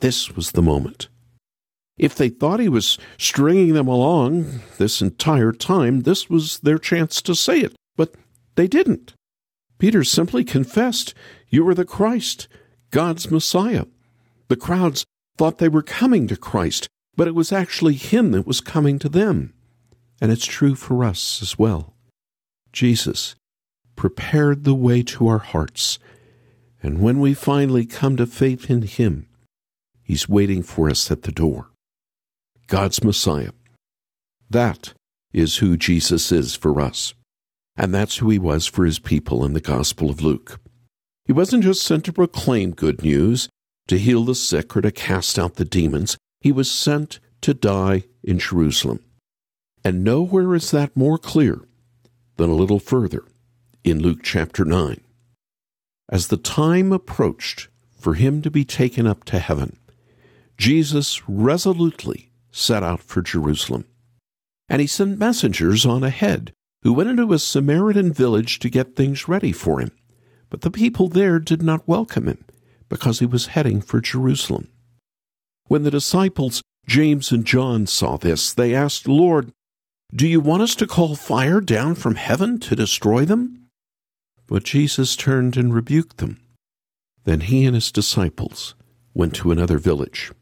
This 0.00 0.34
was 0.34 0.50
the 0.50 0.62
moment. 0.62 1.08
If 1.96 2.16
they 2.16 2.30
thought 2.30 2.58
he 2.58 2.68
was 2.68 2.98
stringing 3.16 3.74
them 3.74 3.86
along 3.86 4.60
this 4.78 5.00
entire 5.00 5.52
time, 5.52 6.00
this 6.00 6.28
was 6.28 6.58
their 6.60 6.78
chance 6.78 7.22
to 7.22 7.36
say 7.36 7.60
it. 7.60 7.76
But 7.96 8.14
they 8.56 8.66
didn't. 8.66 9.14
Peter 9.78 10.02
simply 10.02 10.42
confessed, 10.42 11.14
You 11.48 11.66
are 11.68 11.74
the 11.74 11.84
Christ, 11.84 12.48
God's 12.90 13.30
Messiah. 13.30 13.84
The 14.48 14.56
crowds 14.56 15.04
thought 15.38 15.58
they 15.58 15.68
were 15.68 15.82
coming 15.82 16.26
to 16.26 16.36
Christ, 16.36 16.88
but 17.16 17.28
it 17.28 17.34
was 17.34 17.52
actually 17.52 17.94
Him 17.94 18.32
that 18.32 18.46
was 18.46 18.60
coming 18.60 18.98
to 18.98 19.08
them. 19.08 19.54
And 20.20 20.30
it's 20.32 20.44
true 20.44 20.74
for 20.74 21.04
us 21.04 21.40
as 21.40 21.58
well. 21.58 21.94
Jesus 22.72 23.36
prepared 23.96 24.64
the 24.64 24.74
way 24.74 25.02
to 25.02 25.28
our 25.28 25.38
hearts, 25.38 25.98
and 26.82 27.00
when 27.00 27.20
we 27.20 27.34
finally 27.34 27.86
come 27.86 28.16
to 28.16 28.26
faith 28.26 28.68
in 28.68 28.82
Him, 28.82 29.28
He's 30.02 30.28
waiting 30.28 30.62
for 30.62 30.90
us 30.90 31.10
at 31.10 31.22
the 31.22 31.32
door. 31.32 31.70
God's 32.66 33.02
Messiah. 33.02 33.52
That 34.50 34.92
is 35.32 35.58
who 35.58 35.76
Jesus 35.76 36.32
is 36.32 36.54
for 36.54 36.80
us. 36.80 37.14
And 37.76 37.94
that's 37.94 38.16
who 38.16 38.28
he 38.30 38.38
was 38.38 38.66
for 38.66 38.84
his 38.84 38.98
people 38.98 39.44
in 39.44 39.52
the 39.52 39.60
Gospel 39.60 40.10
of 40.10 40.20
Luke. 40.20 40.60
He 41.24 41.32
wasn't 41.32 41.62
just 41.62 41.82
sent 41.82 42.04
to 42.06 42.12
proclaim 42.12 42.72
good 42.72 43.02
news, 43.02 43.48
to 43.88 43.98
heal 43.98 44.24
the 44.24 44.34
sick, 44.34 44.76
or 44.76 44.80
to 44.80 44.92
cast 44.92 45.38
out 45.38 45.56
the 45.56 45.64
demons. 45.64 46.16
He 46.40 46.52
was 46.52 46.70
sent 46.70 47.18
to 47.40 47.54
die 47.54 48.04
in 48.22 48.38
Jerusalem. 48.38 49.00
And 49.84 50.04
nowhere 50.04 50.54
is 50.54 50.70
that 50.70 50.96
more 50.96 51.18
clear 51.18 51.60
than 52.36 52.50
a 52.50 52.54
little 52.54 52.78
further 52.78 53.24
in 53.84 54.00
Luke 54.00 54.20
chapter 54.22 54.64
9. 54.64 55.00
As 56.10 56.28
the 56.28 56.36
time 56.36 56.92
approached 56.92 57.68
for 57.98 58.14
him 58.14 58.42
to 58.42 58.50
be 58.50 58.64
taken 58.64 59.06
up 59.06 59.24
to 59.24 59.38
heaven, 59.38 59.78
Jesus 60.56 61.28
resolutely 61.28 62.30
set 62.50 62.82
out 62.82 63.00
for 63.00 63.22
Jerusalem. 63.22 63.84
And 64.68 64.80
he 64.80 64.86
sent 64.86 65.18
messengers 65.18 65.86
on 65.86 66.04
ahead 66.04 66.52
who 66.82 66.92
went 66.92 67.10
into 67.10 67.32
a 67.32 67.38
Samaritan 67.38 68.12
village 68.12 68.58
to 68.60 68.70
get 68.70 68.96
things 68.96 69.28
ready 69.28 69.52
for 69.52 69.80
him. 69.80 69.92
But 70.50 70.62
the 70.62 70.70
people 70.70 71.08
there 71.08 71.38
did 71.38 71.62
not 71.62 71.88
welcome 71.88 72.26
him 72.26 72.44
because 72.88 73.18
he 73.18 73.26
was 73.26 73.46
heading 73.46 73.80
for 73.80 74.00
Jerusalem. 74.00 74.68
When 75.66 75.82
the 75.82 75.90
disciples 75.90 76.62
James 76.86 77.30
and 77.30 77.44
John 77.44 77.86
saw 77.86 78.16
this, 78.16 78.52
they 78.52 78.74
asked, 78.74 79.06
Lord, 79.06 79.52
do 80.14 80.26
you 80.26 80.40
want 80.40 80.62
us 80.62 80.74
to 80.76 80.86
call 80.86 81.14
fire 81.16 81.60
down 81.60 81.94
from 81.94 82.14
heaven 82.14 82.58
to 82.60 82.74
destroy 82.74 83.26
them? 83.26 83.68
But 84.46 84.64
Jesus 84.64 85.14
turned 85.14 85.58
and 85.58 85.74
rebuked 85.74 86.16
them. 86.16 86.40
Then 87.24 87.40
he 87.40 87.66
and 87.66 87.74
his 87.74 87.92
disciples 87.92 88.74
went 89.12 89.34
to 89.36 89.50
another 89.50 89.76
village. 89.76 90.32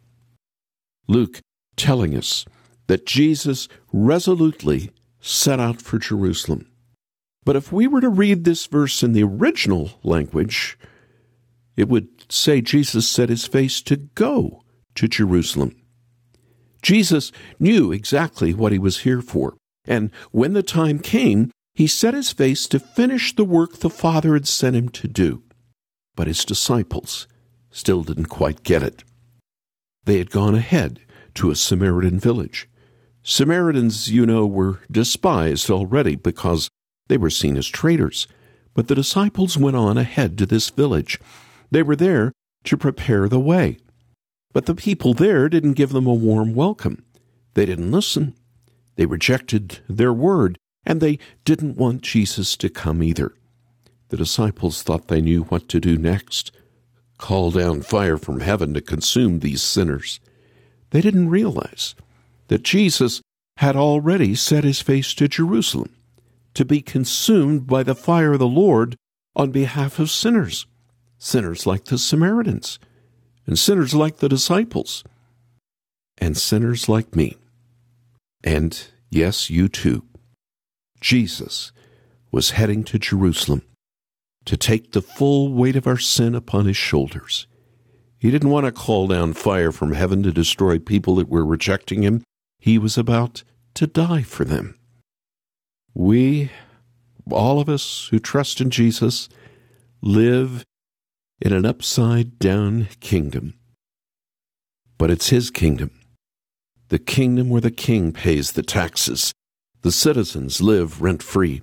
Luke 1.09 1.41
telling 1.77 2.17
us 2.17 2.45
that 2.87 3.07
Jesus 3.07 3.69
resolutely 3.93 4.93
set 5.21 5.59
out 5.59 5.83
for 5.83 5.99
Jerusalem. 5.99 6.71
But 7.45 7.57
if 7.57 7.73
we 7.73 7.89
were 7.89 8.01
to 8.01 8.09
read 8.09 8.45
this 8.45 8.67
verse 8.67 9.03
in 9.03 9.13
the 9.13 9.25
original 9.25 9.91
language, 10.05 10.79
it 11.77 11.89
would 11.89 12.16
say 12.29 12.61
Jesus 12.61 13.09
set 13.09 13.29
his 13.29 13.47
face 13.47 13.81
to 13.83 13.97
go 13.97 14.63
to 14.95 15.09
Jerusalem. 15.09 15.77
Jesus 16.83 17.33
knew 17.59 17.93
exactly 17.93 18.55
what 18.55 18.73
he 18.73 18.79
was 18.79 19.01
here 19.01 19.21
for, 19.23 19.57
and 19.87 20.11
when 20.31 20.53
the 20.53 20.63
time 20.63 20.99
came, 20.99 21.51
he 21.75 21.87
set 21.87 22.15
his 22.15 22.33
face 22.33 22.67
to 22.69 22.79
finish 22.79 23.35
the 23.35 23.45
work 23.45 23.79
the 23.79 23.91
Father 23.91 24.35
had 24.35 24.47
sent 24.49 24.77
him 24.77 24.89
to 24.91 25.09
do. 25.09 25.43
But 26.15 26.27
his 26.27 26.45
disciples 26.45 27.27
still 27.71 28.03
didn't 28.03 28.27
quite 28.27 28.63
get 28.63 28.83
it. 28.83 29.05
They 30.05 30.19
had 30.19 30.31
gone 30.31 30.55
ahead 30.55 31.01
to 31.35 31.51
a 31.51 31.57
Samaritan 31.57 32.19
village. 32.19 32.69
Samaritans, 33.23 34.11
you 34.11 34.25
know, 34.25 34.47
were 34.47 34.81
despised 34.91 35.71
already 35.71 36.15
because 36.15 36.71
They 37.09 37.17
were 37.17 37.31
seen 37.31 37.57
as 37.57 37.67
traitors. 37.69 38.27
But 38.75 38.89
the 38.89 38.95
disciples 38.95 39.57
went 39.57 39.77
on 39.77 39.97
ahead 39.97 40.37
to 40.39 40.47
this 40.47 40.71
village. 40.71 41.19
They 41.71 41.83
were 41.83 41.97
there 41.97 42.33
to 42.65 42.77
prepare 42.77 43.29
the 43.29 43.41
way. 43.41 43.79
But 44.53 44.67
the 44.67 44.75
people 44.75 45.15
there 45.15 45.49
didn't 45.49 45.75
give 45.75 45.91
them 45.91 46.07
a 46.07 46.15
warm 46.15 46.55
welcome. 46.55 47.05
They 47.55 47.67
didn't 47.67 47.91
listen. 47.91 48.35
They 48.97 49.07
rejected 49.07 49.81
their 49.89 50.13
word, 50.13 50.59
and 50.85 51.01
they 51.01 51.19
didn't 51.45 51.77
want 51.77 52.03
Jesus 52.03 52.57
to 52.57 52.69
come 52.69 53.03
either. 53.03 53.35
The 54.09 54.17
disciples 54.17 54.83
thought 54.83 55.09
they 55.09 55.21
knew 55.21 55.45
what 55.45 55.69
to 55.71 55.81
do 55.81 55.99
next 55.99 56.53
call 57.19 57.51
down 57.51 57.83
fire 57.83 58.17
from 58.17 58.41
heaven 58.41 58.75
to 58.75 58.81
consume 58.81 59.41
these 59.41 59.63
sinners. 59.63 60.21
They 60.91 61.01
didn't 61.01 61.31
realize 61.31 61.95
that 62.49 62.63
Jesus 62.63 63.23
had 63.59 63.77
already 63.77 64.35
set 64.35 64.65
his 64.65 64.83
face 64.83 65.15
to 65.15 65.29
Jerusalem 65.29 65.95
to 66.55 66.65
be 66.65 66.81
consumed 66.81 67.67
by 67.67 67.83
the 67.83 67.95
fire 67.95 68.35
of 68.35 68.39
the 68.39 68.47
Lord 68.47 68.97
on 69.35 69.51
behalf 69.51 69.99
of 69.99 70.11
sinners, 70.11 70.67
sinners 71.19 71.67
like 71.67 71.85
the 71.85 71.99
Samaritans, 71.99 72.79
and 73.47 73.59
sinners 73.59 73.95
like 73.95 74.19
the 74.19 74.29
disciples, 74.29 75.05
and 76.19 76.37
sinners 76.37 76.89
like 76.89 77.15
me. 77.15 77.37
And 78.43 78.87
yes, 79.11 79.51
you 79.51 79.69
too. 79.69 80.05
Jesus 81.01 81.73
was 82.31 82.51
heading 82.51 82.85
to 82.85 82.99
Jerusalem 82.99 83.63
to 84.45 84.57
take 84.57 84.93
the 84.93 85.03
full 85.03 85.53
weight 85.53 85.77
of 85.77 85.87
our 85.87 85.99
sin 85.99 86.35
upon 86.35 86.67
his 86.67 86.77
shoulders. 86.77 87.47
He 88.19 88.31
didn't 88.31 88.51
want 88.51 88.67
to 88.67 88.73
call 88.73 89.09
down 89.09 89.35
fire 89.35 89.73
from 89.73 89.93
heaven 89.93 90.23
to 90.23 90.33
destroy 90.33 90.79
people 90.79 91.17
that 91.17 91.29
were 91.29 91.45
rejecting 91.45 92.03
him. 92.03 92.23
He 92.59 92.79
was 92.79 92.97
about 92.97 93.43
to 93.75 93.87
die 93.87 94.23
for 94.23 94.45
them. 94.45 94.79
We, 95.95 96.51
all 97.31 97.61
of 97.61 97.69
us 97.69 98.09
who 98.11 98.19
trust 98.19 98.61
in 98.61 98.71
Jesus, 98.71 99.29
live 100.01 100.65
in 101.41 101.53
an 101.53 101.67
upside 101.67 102.39
down 102.39 102.89
kingdom. 103.01 103.55
But 104.99 105.11
it's 105.11 105.29
his 105.29 105.51
kingdom. 105.51 105.91
The 106.89 106.99
kingdom 106.99 107.51
where 107.51 107.61
the 107.61 107.71
king 107.71 108.13
pays 108.13 108.53
the 108.53 108.63
taxes, 108.63 109.33
the 109.83 109.93
citizens 109.93 110.63
live 110.63 111.03
rent 111.03 111.23
free, 111.23 111.63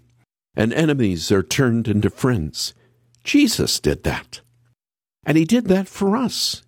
and 0.55 0.73
enemies 0.73 1.31
are 1.31 1.43
turned 1.43 1.87
into 1.87 2.09
friends. 2.09 2.73
Jesus 3.23 3.79
did 3.79 4.03
that. 4.03 4.41
And 5.25 5.37
he 5.37 5.45
did 5.45 5.67
that 5.69 5.87
for 5.87 6.15
us. 6.15 6.61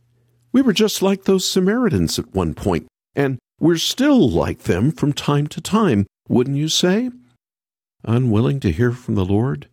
We 0.52 0.62
were 0.62 0.74
just 0.74 1.02
like 1.02 1.26
those 1.26 1.50
Samaritans 1.50 2.18
at 2.18 2.34
one 2.34 2.54
point, 2.54 2.88
and 3.14 3.38
we're 3.60 3.78
still 3.78 4.30
like 4.30 4.60
them 4.60 4.92
from 4.92 5.14
time 5.14 5.48
to 5.48 5.62
time, 5.62 6.08
wouldn't 6.30 6.58
you 6.58 6.70
say? 6.70 7.12
Unwilling 8.06 8.60
to 8.62 8.72
hear 8.72 8.92
from 8.92 9.16
the 9.16 9.26
Lord 9.26 9.68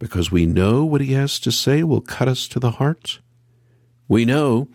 because 0.00 0.32
we 0.32 0.46
know 0.46 0.84
what 0.84 1.02
he 1.02 1.12
has 1.12 1.38
to 1.38 1.52
say 1.52 1.84
will 1.84 2.00
cut 2.00 2.26
us 2.26 2.48
to 2.48 2.58
the 2.58 2.72
heart? 2.72 3.20
We 4.08 4.24
know 4.24 4.68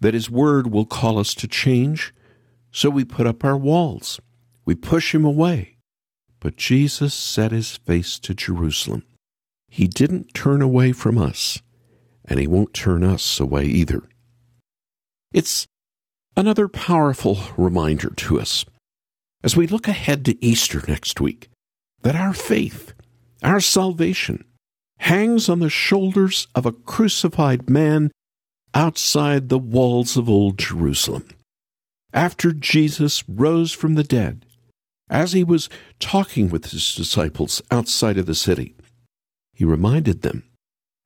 that 0.00 0.14
his 0.14 0.28
word 0.28 0.72
will 0.72 0.86
call 0.86 1.18
us 1.18 1.34
to 1.34 1.46
change, 1.46 2.12
so 2.72 2.90
we 2.90 3.04
put 3.04 3.28
up 3.28 3.44
our 3.44 3.56
walls. 3.56 4.18
We 4.64 4.74
push 4.74 5.14
him 5.14 5.24
away. 5.24 5.76
But 6.40 6.56
Jesus 6.56 7.14
set 7.14 7.52
his 7.52 7.76
face 7.76 8.18
to 8.20 8.34
Jerusalem. 8.34 9.04
He 9.68 9.86
didn't 9.86 10.34
turn 10.34 10.60
away 10.60 10.90
from 10.90 11.18
us, 11.18 11.62
and 12.24 12.40
he 12.40 12.48
won't 12.48 12.74
turn 12.74 13.04
us 13.04 13.38
away 13.38 13.66
either. 13.66 14.02
It's 15.32 15.66
another 16.36 16.66
powerful 16.66 17.38
reminder 17.56 18.10
to 18.10 18.40
us 18.40 18.64
as 19.44 19.56
we 19.56 19.66
look 19.66 19.86
ahead 19.86 20.24
to 20.24 20.44
Easter 20.44 20.82
next 20.88 21.20
week 21.20 21.50
that 22.02 22.16
our 22.16 22.32
faith, 22.32 22.94
our 23.42 23.60
salvation, 23.60 24.44
hangs 25.02 25.48
on 25.48 25.58
the 25.58 25.70
shoulders 25.70 26.46
of 26.54 26.64
a 26.64 26.72
crucified 26.72 27.68
man 27.68 28.10
outside 28.72 29.48
the 29.48 29.58
walls 29.58 30.16
of 30.16 30.28
Old 30.28 30.58
Jerusalem. 30.58 31.28
After 32.12 32.52
Jesus 32.52 33.28
rose 33.28 33.72
from 33.72 33.94
the 33.94 34.04
dead, 34.04 34.46
as 35.10 35.32
he 35.32 35.44
was 35.44 35.68
talking 35.98 36.48
with 36.48 36.70
his 36.70 36.94
disciples 36.94 37.60
outside 37.70 38.16
of 38.16 38.26
the 38.26 38.34
city, 38.34 38.74
he 39.52 39.64
reminded 39.64 40.22
them 40.22 40.44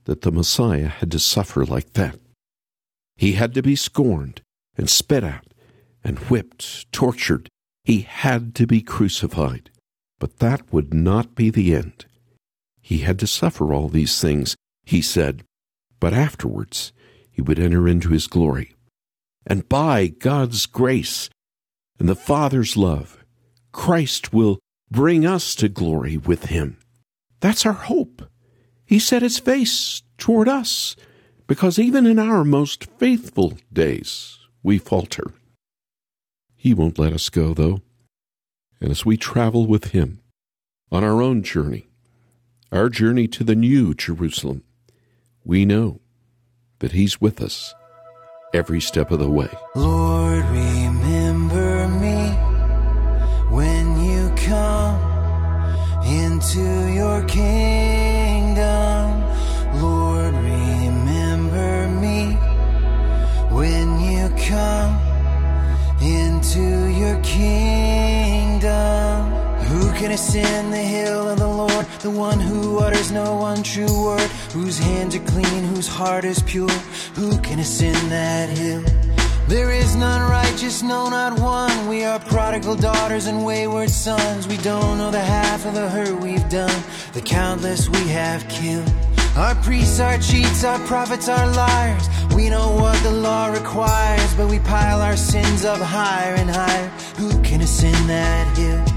that 0.05 0.23
the 0.23 0.31
Messiah 0.31 0.89
had 0.89 1.11
to 1.11 1.19
suffer 1.19 1.65
like 1.65 1.95
that. 1.95 2.19
He 3.17 3.33
had 3.33 3.55
to 3.55 3.63
be 3.63 3.77
scorned 3.77 4.43
and 4.77 4.91
spit 4.91 5.25
at 5.25 5.47
and 6.05 6.19
whipped, 6.31 6.91
tortured. 6.93 7.49
He 7.83 8.03
had 8.03 8.55
to 8.57 8.67
be 8.67 8.83
crucified. 8.83 9.71
But 10.19 10.39
that 10.39 10.73
would 10.73 10.95
not 10.95 11.35
be 11.35 11.51
the 11.51 11.75
end. 11.75 12.07
He 12.87 12.99
had 12.99 13.19
to 13.19 13.27
suffer 13.27 13.75
all 13.75 13.89
these 13.89 14.21
things, 14.21 14.55
he 14.85 15.03
said, 15.03 15.43
but 15.99 16.15
afterwards 16.15 16.93
he 17.33 17.43
would 17.43 17.59
enter 17.59 17.89
into 17.89 18.11
his 18.11 18.29
glory. 18.29 18.77
And 19.45 19.69
by 19.69 20.07
God's 20.07 20.67
grace 20.67 21.29
and 21.99 22.09
the 22.09 22.15
Father's 22.15 22.77
love, 22.77 23.25
Christ 23.73 24.33
will 24.33 24.61
bring 24.89 25.27
us 25.27 25.57
to 25.57 25.69
glory 25.69 26.17
with 26.17 26.45
him. 26.45 26.79
That's 27.41 27.67
our 27.67 27.73
hope. 27.73 28.23
He 28.85 29.01
set 29.01 29.21
his 29.21 29.41
face 29.41 30.05
toward 30.17 30.49
us 30.49 30.95
because 31.49 31.81
even 31.81 32.07
in 32.07 32.21
our 32.21 32.45
most 32.45 32.85
faithful 32.99 33.55
days, 33.73 34.39
we 34.63 34.79
falter. 34.79 35.33
He 36.55 36.73
won't 36.73 37.01
let 37.01 37.13
us 37.13 37.31
go, 37.31 37.53
though. 37.53 37.83
And 38.81 38.93
as 38.93 39.05
we 39.05 39.17
travel 39.17 39.67
with 39.67 39.87
him 39.87 40.21
on 40.93 41.03
our 41.03 41.21
own 41.21 41.43
journey, 41.43 41.89
our 42.73 42.89
journey 42.89 43.29
to 43.29 43.45
the 43.45 43.55
new 43.55 43.95
Jerusalem, 43.95 44.63
we 45.45 45.65
know 45.65 46.01
that 46.81 46.93
he's 46.93 47.21
with 47.21 47.41
us 47.41 47.75
every 48.53 48.81
step 48.81 49.11
of 49.11 49.19
the 49.19 49.31
way. 49.31 49.49
Lord, 49.75 50.45
remember 50.47 51.89
me 51.89 52.31
when 53.55 54.05
you 54.05 54.33
come 54.37 55.01
into 56.05 56.93
your 56.93 57.23
kingdom. 57.25 59.23
Lord, 59.81 60.35
remember 60.35 61.89
me 61.89 62.33
when 63.55 64.01
you 64.01 64.29
come 64.47 64.99
into 66.03 66.89
your 66.99 67.21
kingdom. 67.23 67.86
Who 69.97 70.03
can 70.03 70.13
ascend 70.13 70.75
the 70.75 70.77
hill 70.77 71.27
of 71.27 71.39
the 71.39 71.49
Lord? 71.49 71.87
The 72.01 72.11
one 72.11 72.39
who 72.39 72.81
utters 72.81 73.11
no 73.11 73.47
untrue 73.47 74.05
word, 74.05 74.31
whose 74.53 74.79
hands 74.79 75.17
are 75.17 75.25
clean, 75.25 75.65
whose 75.65 75.89
heart 75.89 76.27
is 76.27 76.43
pure. 76.43 76.69
Who 77.15 77.39
can 77.39 77.61
ascend 77.61 78.13
that 78.13 78.51
hill? 78.51 78.85
There 79.49 79.71
is 79.71 79.97
none 79.97 80.31
righteous, 80.31 80.83
no, 80.83 81.09
not 81.09 81.41
one. 81.41 81.89
We 81.89 82.05
are 82.05 82.19
prodigal 82.19 82.77
daughters 82.77 83.25
and 83.25 83.43
wayward 83.43 83.89
sons. 83.89 84.47
We 84.47 84.59
don't 84.59 84.99
know 84.99 85.11
the 85.11 85.19
half 85.19 85.65
of 85.65 85.73
the 85.73 85.89
hurt 85.89 86.21
we've 86.21 86.47
done, 86.51 86.83
the 87.15 87.23
countless 87.23 87.89
we 87.89 88.07
have 88.09 88.47
killed. 88.51 88.93
Our 89.35 89.55
priests 89.55 89.99
are 89.99 90.19
cheats, 90.19 90.63
our 90.63 90.79
prophets 90.81 91.27
are 91.31 91.47
liars. 91.53 92.07
We 92.35 92.51
know 92.51 92.71
what 92.73 93.03
the 93.03 93.13
law 93.13 93.47
requires, 93.47 94.35
but 94.35 94.51
we 94.51 94.59
pile 94.59 95.01
our 95.01 95.17
sins 95.17 95.65
up 95.65 95.79
higher 95.81 96.35
and 96.35 96.51
higher. 96.51 96.89
Who 97.17 97.31
can 97.43 97.63
ascend 97.63 98.11
that 98.11 98.59
hill? 98.59 98.96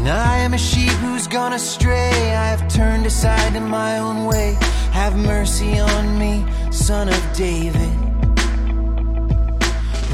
And 0.00 0.08
I 0.08 0.38
am 0.38 0.54
a 0.54 0.58
sheep 0.58 0.96
who's 1.04 1.26
gone 1.26 1.52
astray. 1.52 2.34
I 2.34 2.46
have 2.46 2.66
turned 2.68 3.04
aside 3.04 3.54
in 3.54 3.68
my 3.68 3.98
own 3.98 4.24
way. 4.24 4.56
Have 4.92 5.14
mercy 5.14 5.78
on 5.78 6.18
me, 6.18 6.42
son 6.70 7.10
of 7.10 7.22
David. 7.36 7.92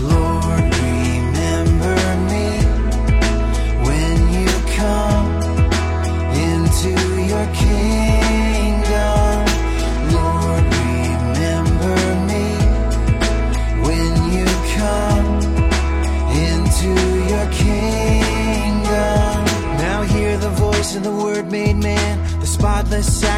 Lord, 0.01 0.65
remember 0.91 1.99
me 2.33 2.49
when 3.87 4.17
you 4.37 4.51
come 4.75 5.31
into 6.35 6.91
your 7.31 7.47
kingdom. 7.55 8.06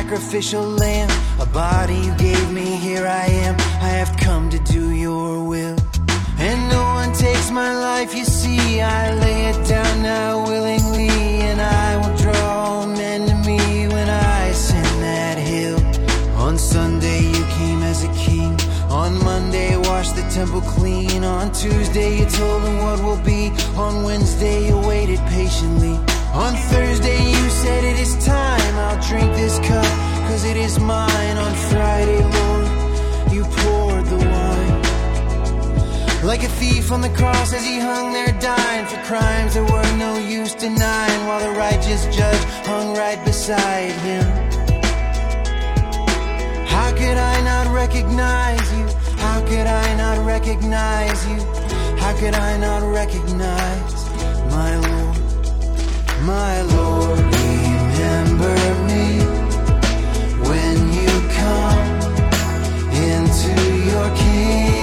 Sacrificial 0.09 0.63
lamb. 0.63 1.11
A 1.39 1.45
body 1.45 1.95
you 1.95 2.15
gave 2.17 2.51
me, 2.51 2.65
here 2.77 3.07
I 3.07 3.27
am. 3.45 3.55
I 3.83 3.91
have 4.01 4.17
come 4.17 4.49
to 4.49 4.59
do 4.61 4.91
your 4.91 5.45
will. 5.45 5.77
And 6.39 6.71
no 6.71 6.83
one 7.01 7.13
takes 7.13 7.51
my 7.51 7.75
life, 7.75 8.15
you 8.15 8.25
see. 8.25 8.81
I 8.81 9.13
lay 9.13 9.51
it 9.51 9.69
down 9.69 10.03
now 10.03 10.45
willingly, 10.47 11.11
and 11.49 11.61
I 11.61 11.97
will 11.99 12.17
draw 12.17 12.87
men 12.87 13.29
to 13.29 13.35
me 13.47 13.89
when 13.89 14.09
I 14.09 14.47
ascend 14.47 15.03
that 15.03 15.37
hill. 15.37 15.79
On 16.39 16.57
Sunday, 16.57 17.27
you 17.27 17.45
came 17.59 17.83
as 17.83 18.03
a 18.05 18.13
king. 18.15 18.59
On 18.89 19.13
Monday, 19.23 19.77
washed 19.77 20.17
the 20.17 20.27
temple 20.31 20.63
clean. 20.63 21.23
On 21.23 21.53
Tuesday, 21.53 22.21
you 22.21 22.25
told 22.25 22.63
them 22.63 22.79
what 22.79 23.03
will 23.03 23.23
be. 23.25 23.51
On 23.77 24.05
Wednesday, 24.05 24.69
you 24.69 24.79
waited 24.89 25.21
patiently. 25.37 26.08
On 26.39 26.55
Thursday 26.55 27.31
you 27.33 27.51
said 27.51 27.83
it 27.83 27.99
is 27.99 28.15
time 28.25 28.75
I'll 28.77 29.03
drink 29.03 29.35
this 29.35 29.59
cup 29.59 29.93
Cause 30.29 30.45
it 30.45 30.57
is 30.57 30.79
mine 30.79 31.37
On 31.37 31.53
Friday, 31.73 32.23
Lord, 32.23 33.33
you 33.33 33.43
poured 33.43 34.07
the 34.07 34.19
wine 34.19 34.83
Like 36.25 36.45
a 36.45 36.49
thief 36.61 36.93
on 36.93 37.01
the 37.01 37.09
cross 37.09 37.53
as 37.53 37.65
he 37.67 37.81
hung 37.81 38.13
there 38.13 38.31
dying 38.41 38.87
For 38.87 39.03
crimes 39.03 39.55
that 39.55 39.69
were 39.69 39.97
no 39.97 40.17
use 40.17 40.55
denying 40.55 41.27
While 41.27 41.41
the 41.41 41.59
righteous 41.59 42.05
judge 42.17 42.45
hung 42.65 42.95
right 42.95 43.21
beside 43.25 43.91
him 44.07 44.23
How 46.69 46.93
could 46.93 47.19
I 47.19 47.41
not 47.43 47.67
recognize 47.75 48.73
you? 48.79 48.87
How 49.19 49.41
could 49.45 49.67
I 49.67 49.97
not 49.97 50.25
recognize 50.25 51.21
you? 51.27 51.41
How 51.99 52.17
could 52.17 52.35
I 52.35 52.57
not 52.59 52.85
recognize 52.93 53.95
my 54.53 54.77
Lord? 54.77 54.98
My 56.29 56.61
Lord, 56.61 57.19
remember 57.21 58.57
me 58.87 59.07
when 60.47 60.77
you 60.93 61.13
come 61.41 61.89
into 62.93 63.55
your 63.91 64.15
kingdom. 64.15 64.78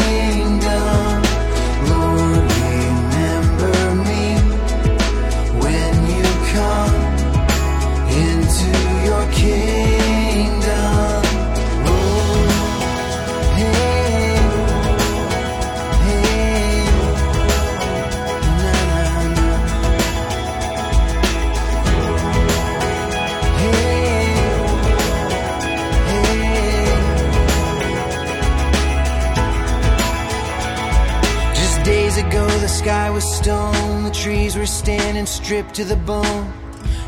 Days 32.16 32.26
ago, 32.28 32.48
the 32.60 32.68
sky 32.68 33.10
was 33.10 33.24
stone, 33.24 34.04
the 34.04 34.12
trees 34.12 34.56
were 34.56 34.66
standing 34.66 35.26
stripped 35.26 35.74
to 35.76 35.84
the 35.84 35.96
bone. 35.96 36.54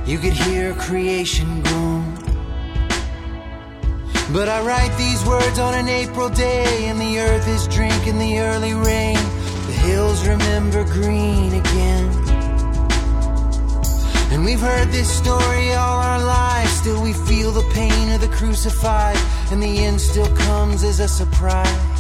You 0.05 0.17
could 0.17 0.33
hear 0.33 0.73
creation 0.73 1.61
groan. 1.61 2.15
But 4.33 4.49
I 4.49 4.61
write 4.65 4.95
these 4.97 5.23
words 5.25 5.59
on 5.59 5.73
an 5.73 5.87
April 5.87 6.29
day, 6.29 6.85
and 6.87 6.99
the 6.99 7.19
earth 7.19 7.47
is 7.47 7.67
drinking 7.67 8.19
the 8.19 8.39
early 8.39 8.73
rain. 8.73 9.15
The 9.67 9.77
hills 9.87 10.27
remember 10.27 10.83
green 10.83 11.53
again. 11.53 12.07
And 14.31 14.43
we've 14.43 14.59
heard 14.59 14.89
this 14.89 15.09
story 15.09 15.73
all 15.73 15.99
our 15.99 16.23
lives. 16.23 16.71
Still, 16.71 17.01
we 17.01 17.13
feel 17.13 17.51
the 17.51 17.67
pain 17.73 18.11
of 18.11 18.21
the 18.21 18.27
crucified, 18.27 19.17
and 19.51 19.63
the 19.63 19.85
end 19.85 20.01
still 20.01 20.33
comes 20.35 20.83
as 20.83 20.99
a 20.99 21.07
surprise. 21.07 21.96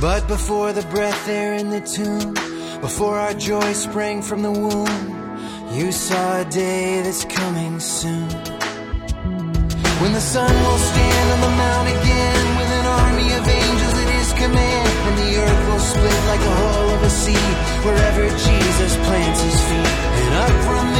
But 0.00 0.28
before 0.28 0.72
the 0.72 0.86
breath 0.94 1.26
there 1.26 1.54
in 1.54 1.70
the 1.70 1.80
tomb, 1.80 2.34
before 2.80 3.18
our 3.18 3.34
joy 3.34 3.72
sprang 3.72 4.22
from 4.22 4.42
the 4.42 4.52
womb, 4.52 4.96
you 5.74 5.90
saw 5.90 6.40
a 6.40 6.44
day 6.44 7.02
that's 7.02 7.24
coming 7.24 7.80
soon. 7.80 8.30
When 9.98 10.12
the 10.12 10.20
sun 10.20 10.54
will 10.54 10.78
stand 10.78 11.26
on 11.34 11.40
the 11.40 11.50
mount 11.50 11.88
again 11.88 12.44
with 12.58 12.70
an 12.78 12.86
army 12.86 13.28
of 13.38 13.42
angels 13.42 13.96
at 13.98 14.10
his 14.14 14.32
command, 14.38 14.90
and 15.08 15.18
the 15.18 15.30
earth 15.42 15.62
will 15.66 15.82
split 15.82 16.20
like 16.30 16.42
the 16.46 16.54
hull 16.62 16.88
of 16.94 17.02
a 17.02 17.10
sea 17.10 17.48
wherever 17.82 18.24
Jesus 18.46 18.92
plants 19.02 19.40
his 19.42 19.60
feet. 19.66 19.94
And 20.22 20.34
up 20.46 20.54
from 20.62 20.97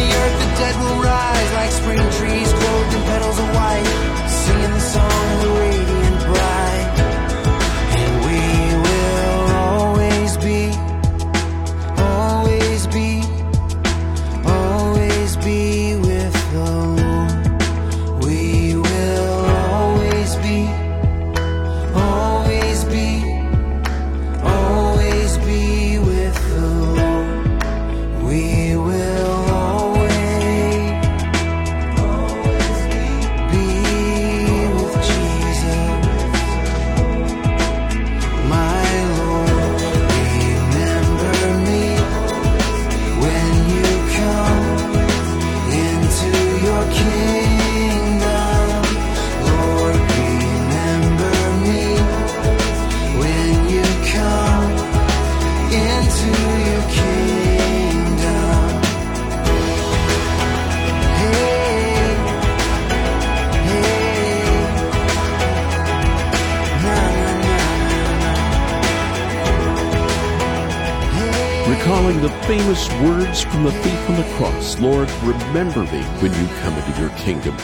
famous 72.79 73.03
words 73.03 73.43
from 73.43 73.65
the 73.65 73.73
thief 73.73 74.11
on 74.11 74.17
the 74.17 74.35
cross 74.37 74.79
Lord, 74.79 75.11
remember 75.23 75.83
me 75.85 76.03
when 76.21 76.33
you 76.33 76.49
come 76.61 76.75
into 76.75 77.01
your 77.01 77.11
kingdom. 77.11 77.57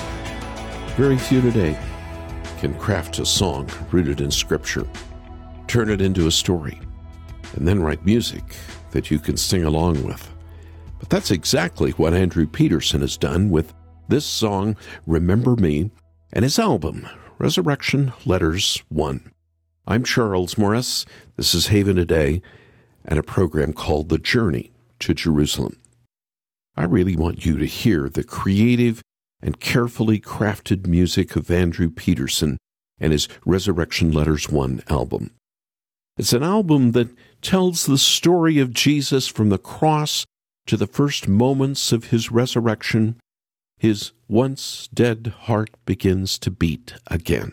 Very 0.96 1.18
few 1.18 1.40
today 1.40 1.78
can 2.58 2.74
craft 2.74 3.18
a 3.18 3.26
song 3.26 3.68
rooted 3.90 4.20
in 4.20 4.30
Scripture, 4.30 4.86
turn 5.66 5.90
it 5.90 6.00
into 6.00 6.26
a 6.26 6.32
story, 6.32 6.80
and 7.54 7.66
then 7.66 7.82
write 7.82 8.04
music 8.04 8.56
that 8.90 9.10
you 9.10 9.18
can 9.18 9.36
sing 9.36 9.64
along 9.64 10.02
with. 10.04 10.30
But 10.98 11.10
that's 11.10 11.30
exactly 11.30 11.90
what 11.92 12.14
Andrew 12.14 12.46
Peterson 12.46 13.00
has 13.00 13.16
done 13.16 13.50
with 13.50 13.74
this 14.08 14.24
song, 14.24 14.76
Remember 15.06 15.56
Me, 15.56 15.90
and 16.32 16.42
his 16.42 16.58
album, 16.58 17.06
Resurrection 17.38 18.12
Letters 18.24 18.82
1. 18.88 19.30
I'm 19.86 20.02
Charles 20.02 20.56
Morris. 20.56 21.04
This 21.36 21.54
is 21.54 21.68
Haven 21.68 21.96
Today 21.96 22.40
and 23.04 23.18
a 23.18 23.22
program 23.22 23.74
called 23.74 24.08
The 24.08 24.18
Journey 24.18 24.73
to 25.04 25.14
Jerusalem. 25.14 25.78
I 26.76 26.84
really 26.84 27.14
want 27.14 27.44
you 27.44 27.58
to 27.58 27.66
hear 27.66 28.08
the 28.08 28.24
creative 28.24 29.02
and 29.42 29.60
carefully 29.60 30.18
crafted 30.18 30.86
music 30.86 31.36
of 31.36 31.50
Andrew 31.50 31.90
Peterson 31.90 32.56
and 32.98 33.12
his 33.12 33.28
Resurrection 33.44 34.12
Letters 34.12 34.48
1 34.48 34.82
album. 34.88 35.30
It's 36.16 36.32
an 36.32 36.42
album 36.42 36.92
that 36.92 37.10
tells 37.42 37.84
the 37.84 37.98
story 37.98 38.58
of 38.58 38.72
Jesus 38.72 39.28
from 39.28 39.50
the 39.50 39.58
cross 39.58 40.24
to 40.66 40.76
the 40.76 40.86
first 40.86 41.28
moments 41.28 41.92
of 41.92 42.06
his 42.06 42.32
resurrection. 42.32 43.16
His 43.76 44.12
once 44.26 44.88
dead 44.94 45.34
heart 45.40 45.70
begins 45.84 46.38
to 46.38 46.50
beat 46.50 46.94
again. 47.08 47.52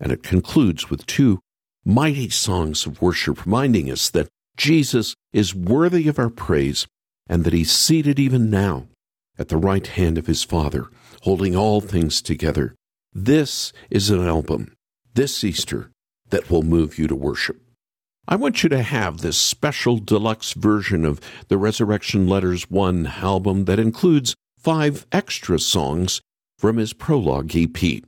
And 0.00 0.12
it 0.12 0.22
concludes 0.22 0.88
with 0.88 1.04
two 1.04 1.40
mighty 1.84 2.30
songs 2.30 2.86
of 2.86 3.02
worship 3.02 3.44
reminding 3.44 3.90
us 3.90 4.08
that 4.10 4.28
Jesus 4.58 5.14
is 5.32 5.54
worthy 5.54 6.08
of 6.08 6.18
our 6.18 6.28
praise 6.28 6.86
and 7.28 7.44
that 7.44 7.52
he's 7.52 7.70
seated 7.70 8.18
even 8.18 8.50
now 8.50 8.88
at 9.38 9.48
the 9.48 9.56
right 9.56 9.86
hand 9.86 10.18
of 10.18 10.26
his 10.26 10.42
Father, 10.42 10.88
holding 11.22 11.54
all 11.54 11.80
things 11.80 12.20
together. 12.20 12.74
This 13.12 13.72
is 13.88 14.10
an 14.10 14.26
album, 14.26 14.74
this 15.14 15.44
Easter, 15.44 15.92
that 16.30 16.50
will 16.50 16.64
move 16.64 16.98
you 16.98 17.06
to 17.06 17.14
worship. 17.14 17.60
I 18.26 18.34
want 18.34 18.64
you 18.64 18.68
to 18.70 18.82
have 18.82 19.18
this 19.18 19.38
special 19.38 19.98
deluxe 19.98 20.54
version 20.54 21.04
of 21.04 21.20
the 21.46 21.56
Resurrection 21.56 22.26
Letters 22.26 22.68
1 22.68 23.06
album 23.06 23.66
that 23.66 23.78
includes 23.78 24.34
five 24.58 25.06
extra 25.12 25.60
songs 25.60 26.20
from 26.58 26.78
his 26.78 26.92
prologue 26.92 27.54
EP. 27.54 28.02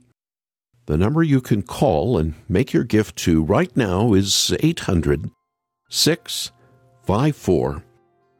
The 0.85 0.97
number 0.97 1.23
you 1.23 1.39
can 1.39 1.61
call 1.61 2.17
and 2.17 2.33
make 2.49 2.73
your 2.73 2.83
gift 2.83 3.15
to 3.19 3.41
right 3.41 3.75
now 3.77 4.13
is 4.13 4.53
800 4.59 5.31
654 5.91 7.83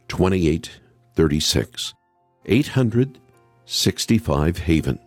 2836. 0.07 1.93
800 2.45 3.19
65 3.65 4.57
Haven. 4.57 4.99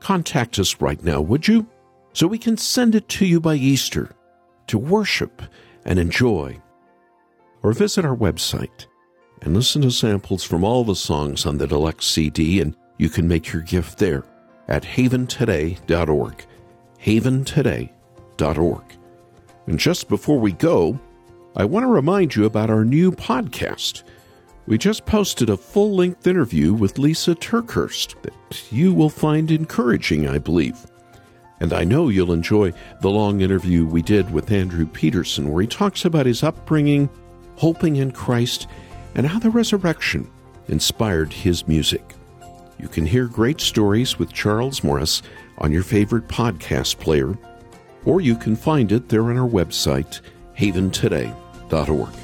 Contact 0.00 0.58
us 0.58 0.80
right 0.80 1.02
now, 1.04 1.20
would 1.20 1.46
you? 1.46 1.66
So 2.14 2.26
we 2.26 2.38
can 2.38 2.56
send 2.56 2.94
it 2.94 3.08
to 3.10 3.26
you 3.26 3.40
by 3.40 3.54
Easter 3.56 4.10
to 4.68 4.78
worship 4.78 5.42
and 5.84 5.98
enjoy. 5.98 6.60
Or 7.62 7.74
visit 7.74 8.06
our 8.06 8.16
website, 8.16 8.86
and 9.42 9.52
listen 9.54 9.82
to 9.82 9.90
samples 9.90 10.42
from 10.42 10.64
all 10.64 10.82
the 10.82 10.96
songs 10.96 11.44
on 11.44 11.58
the 11.58 11.66
deluxe 11.66 12.06
CD, 12.06 12.62
and 12.62 12.74
you 12.96 13.10
can 13.10 13.28
make 13.28 13.52
your 13.52 13.62
gift 13.62 13.98
there 13.98 14.24
at 14.68 14.82
haventoday.org. 14.82 16.46
Haventoday.org. 17.02 18.84
And 19.66 19.78
just 19.78 20.08
before 20.08 20.38
we 20.40 20.52
go, 20.52 20.98
I 21.56 21.64
want 21.64 21.82
to 21.82 21.88
remind 21.88 22.36
you 22.36 22.44
about 22.44 22.70
our 22.70 22.84
new 22.84 23.10
podcast. 23.10 24.04
We 24.66 24.78
just 24.78 25.04
posted 25.04 25.50
a 25.50 25.56
full 25.56 25.96
length 25.96 26.28
interview 26.28 26.72
with 26.72 26.94
Lysa 26.94 27.34
TerKeurst 27.34 28.22
that 28.22 28.72
you 28.72 28.94
will 28.94 29.10
find 29.10 29.50
encouraging, 29.50 30.28
I 30.28 30.38
believe. 30.38 30.78
And 31.58 31.72
I 31.72 31.82
know 31.82 32.08
you'll 32.08 32.32
enjoy 32.32 32.72
the 33.00 33.10
long 33.10 33.40
interview 33.40 33.84
we 33.84 34.00
did 34.00 34.30
with 34.30 34.52
Andrew 34.52 34.86
Peterson, 34.86 35.50
where 35.50 35.62
he 35.62 35.66
talks 35.66 36.04
about 36.04 36.24
his 36.24 36.44
upbringing, 36.44 37.10
hoping 37.56 37.96
in 37.96 38.12
Christ, 38.12 38.68
and 39.16 39.26
how 39.26 39.40
the 39.40 39.50
resurrection 39.50 40.30
inspired 40.68 41.32
his 41.32 41.66
music. 41.66 42.14
You 42.78 42.86
can 42.86 43.04
hear 43.04 43.26
great 43.26 43.60
stories 43.60 44.20
with 44.20 44.32
Charles 44.32 44.84
Morris 44.84 45.20
on 45.58 45.72
your 45.72 45.82
favorite 45.82 46.28
podcast 46.28 47.00
player, 47.00 47.36
or 48.04 48.20
you 48.20 48.36
can 48.36 48.54
find 48.54 48.92
it 48.92 49.08
there 49.08 49.24
on 49.24 49.36
our 49.36 49.48
website, 49.48 50.20
haventoday.org. 50.60 52.14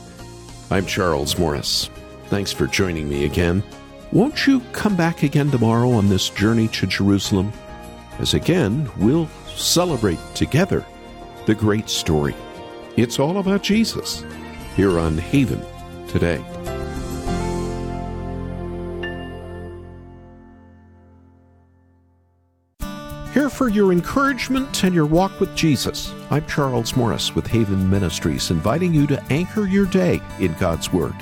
I'm 0.71 0.87
Charles 0.87 1.39
Morris. 1.39 1.89
Thanks 2.27 2.53
for 2.53 2.67
joining 2.67 3.09
me 3.09 3.25
again. 3.25 3.63
Won't 4.13 4.47
you 4.47 4.61
come 4.73 4.95
back 4.95 5.23
again 5.23 5.51
tomorrow 5.51 5.91
on 5.91 6.09
this 6.09 6.29
journey 6.29 6.69
to 6.69 6.87
Jerusalem? 6.87 7.53
As 8.19 8.35
again, 8.35 8.91
we'll 8.99 9.29
celebrate 9.47 10.19
together 10.35 10.85
the 11.47 11.55
great 11.55 11.89
story. 11.89 12.35
It's 12.97 13.19
all 13.19 13.39
about 13.39 13.63
Jesus 13.63 14.25
here 14.75 14.99
on 14.99 15.17
Haven 15.17 15.65
today. 16.09 16.45
For 23.67 23.73
your 23.73 23.91
encouragement 23.91 24.85
and 24.85 24.95
your 24.95 25.07
walk 25.07 25.41
with 25.41 25.53
Jesus. 25.57 26.15
I'm 26.31 26.47
Charles 26.47 26.95
Morris 26.95 27.35
with 27.35 27.49
Haven 27.49 27.91
Ministries, 27.91 28.53
inviting 28.53 28.95
you 28.95 29.09
to 29.09 29.21
anchor 29.25 29.67
your 29.67 29.87
day 29.87 30.21
in 30.39 30.55
God's 30.55 30.93
Word. 30.93 31.17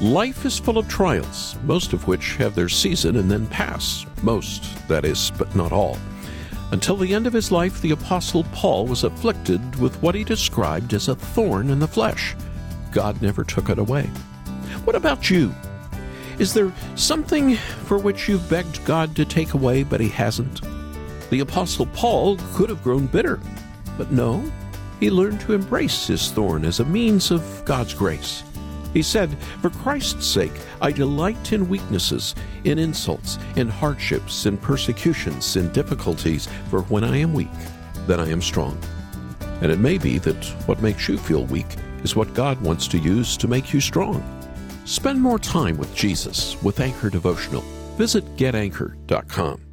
Life 0.00 0.46
is 0.46 0.60
full 0.60 0.78
of 0.78 0.88
trials, 0.88 1.56
most 1.64 1.92
of 1.92 2.06
which 2.06 2.36
have 2.36 2.54
their 2.54 2.68
season 2.68 3.16
and 3.16 3.28
then 3.28 3.48
pass. 3.48 4.06
Most, 4.22 4.86
that 4.86 5.04
is, 5.04 5.32
but 5.36 5.56
not 5.56 5.72
all. 5.72 5.98
Until 6.70 6.94
the 6.94 7.12
end 7.12 7.26
of 7.26 7.32
his 7.32 7.50
life, 7.50 7.82
the 7.82 7.90
Apostle 7.90 8.44
Paul 8.52 8.86
was 8.86 9.02
afflicted 9.02 9.74
with 9.80 10.00
what 10.00 10.14
he 10.14 10.22
described 10.22 10.94
as 10.94 11.08
a 11.08 11.16
thorn 11.16 11.68
in 11.68 11.80
the 11.80 11.88
flesh. 11.88 12.36
God 12.92 13.20
never 13.20 13.42
took 13.42 13.68
it 13.68 13.80
away. 13.80 14.04
What 14.84 14.94
about 14.94 15.30
you? 15.30 15.52
Is 16.38 16.54
there 16.54 16.72
something 16.94 17.56
for 17.56 17.98
which 17.98 18.28
you've 18.28 18.48
begged 18.48 18.84
God 18.84 19.16
to 19.16 19.24
take 19.24 19.54
away, 19.54 19.82
but 19.82 20.00
he 20.00 20.10
hasn't? 20.10 20.60
The 21.32 21.40
Apostle 21.40 21.86
Paul 21.86 22.36
could 22.52 22.68
have 22.68 22.82
grown 22.82 23.06
bitter, 23.06 23.40
but 23.96 24.12
no, 24.12 24.44
he 25.00 25.10
learned 25.10 25.40
to 25.40 25.54
embrace 25.54 26.06
his 26.06 26.30
thorn 26.30 26.62
as 26.62 26.78
a 26.78 26.84
means 26.84 27.30
of 27.30 27.62
God's 27.64 27.94
grace. 27.94 28.42
He 28.92 29.00
said, 29.00 29.38
For 29.62 29.70
Christ's 29.70 30.26
sake, 30.26 30.52
I 30.82 30.92
delight 30.92 31.54
in 31.54 31.70
weaknesses, 31.70 32.34
in 32.64 32.78
insults, 32.78 33.38
in 33.56 33.66
hardships, 33.66 34.44
in 34.44 34.58
persecutions, 34.58 35.56
in 35.56 35.72
difficulties, 35.72 36.50
for 36.68 36.82
when 36.82 37.02
I 37.02 37.16
am 37.16 37.32
weak, 37.32 37.48
then 38.06 38.20
I 38.20 38.28
am 38.28 38.42
strong. 38.42 38.78
And 39.62 39.72
it 39.72 39.78
may 39.78 39.96
be 39.96 40.18
that 40.18 40.44
what 40.66 40.82
makes 40.82 41.08
you 41.08 41.16
feel 41.16 41.46
weak 41.46 41.76
is 42.02 42.14
what 42.14 42.34
God 42.34 42.60
wants 42.60 42.86
to 42.88 42.98
use 42.98 43.38
to 43.38 43.48
make 43.48 43.72
you 43.72 43.80
strong. 43.80 44.22
Spend 44.84 45.18
more 45.18 45.38
time 45.38 45.78
with 45.78 45.94
Jesus 45.94 46.62
with 46.62 46.78
Anchor 46.78 47.08
Devotional. 47.08 47.62
Visit 47.96 48.36
getanchor.com. 48.36 49.71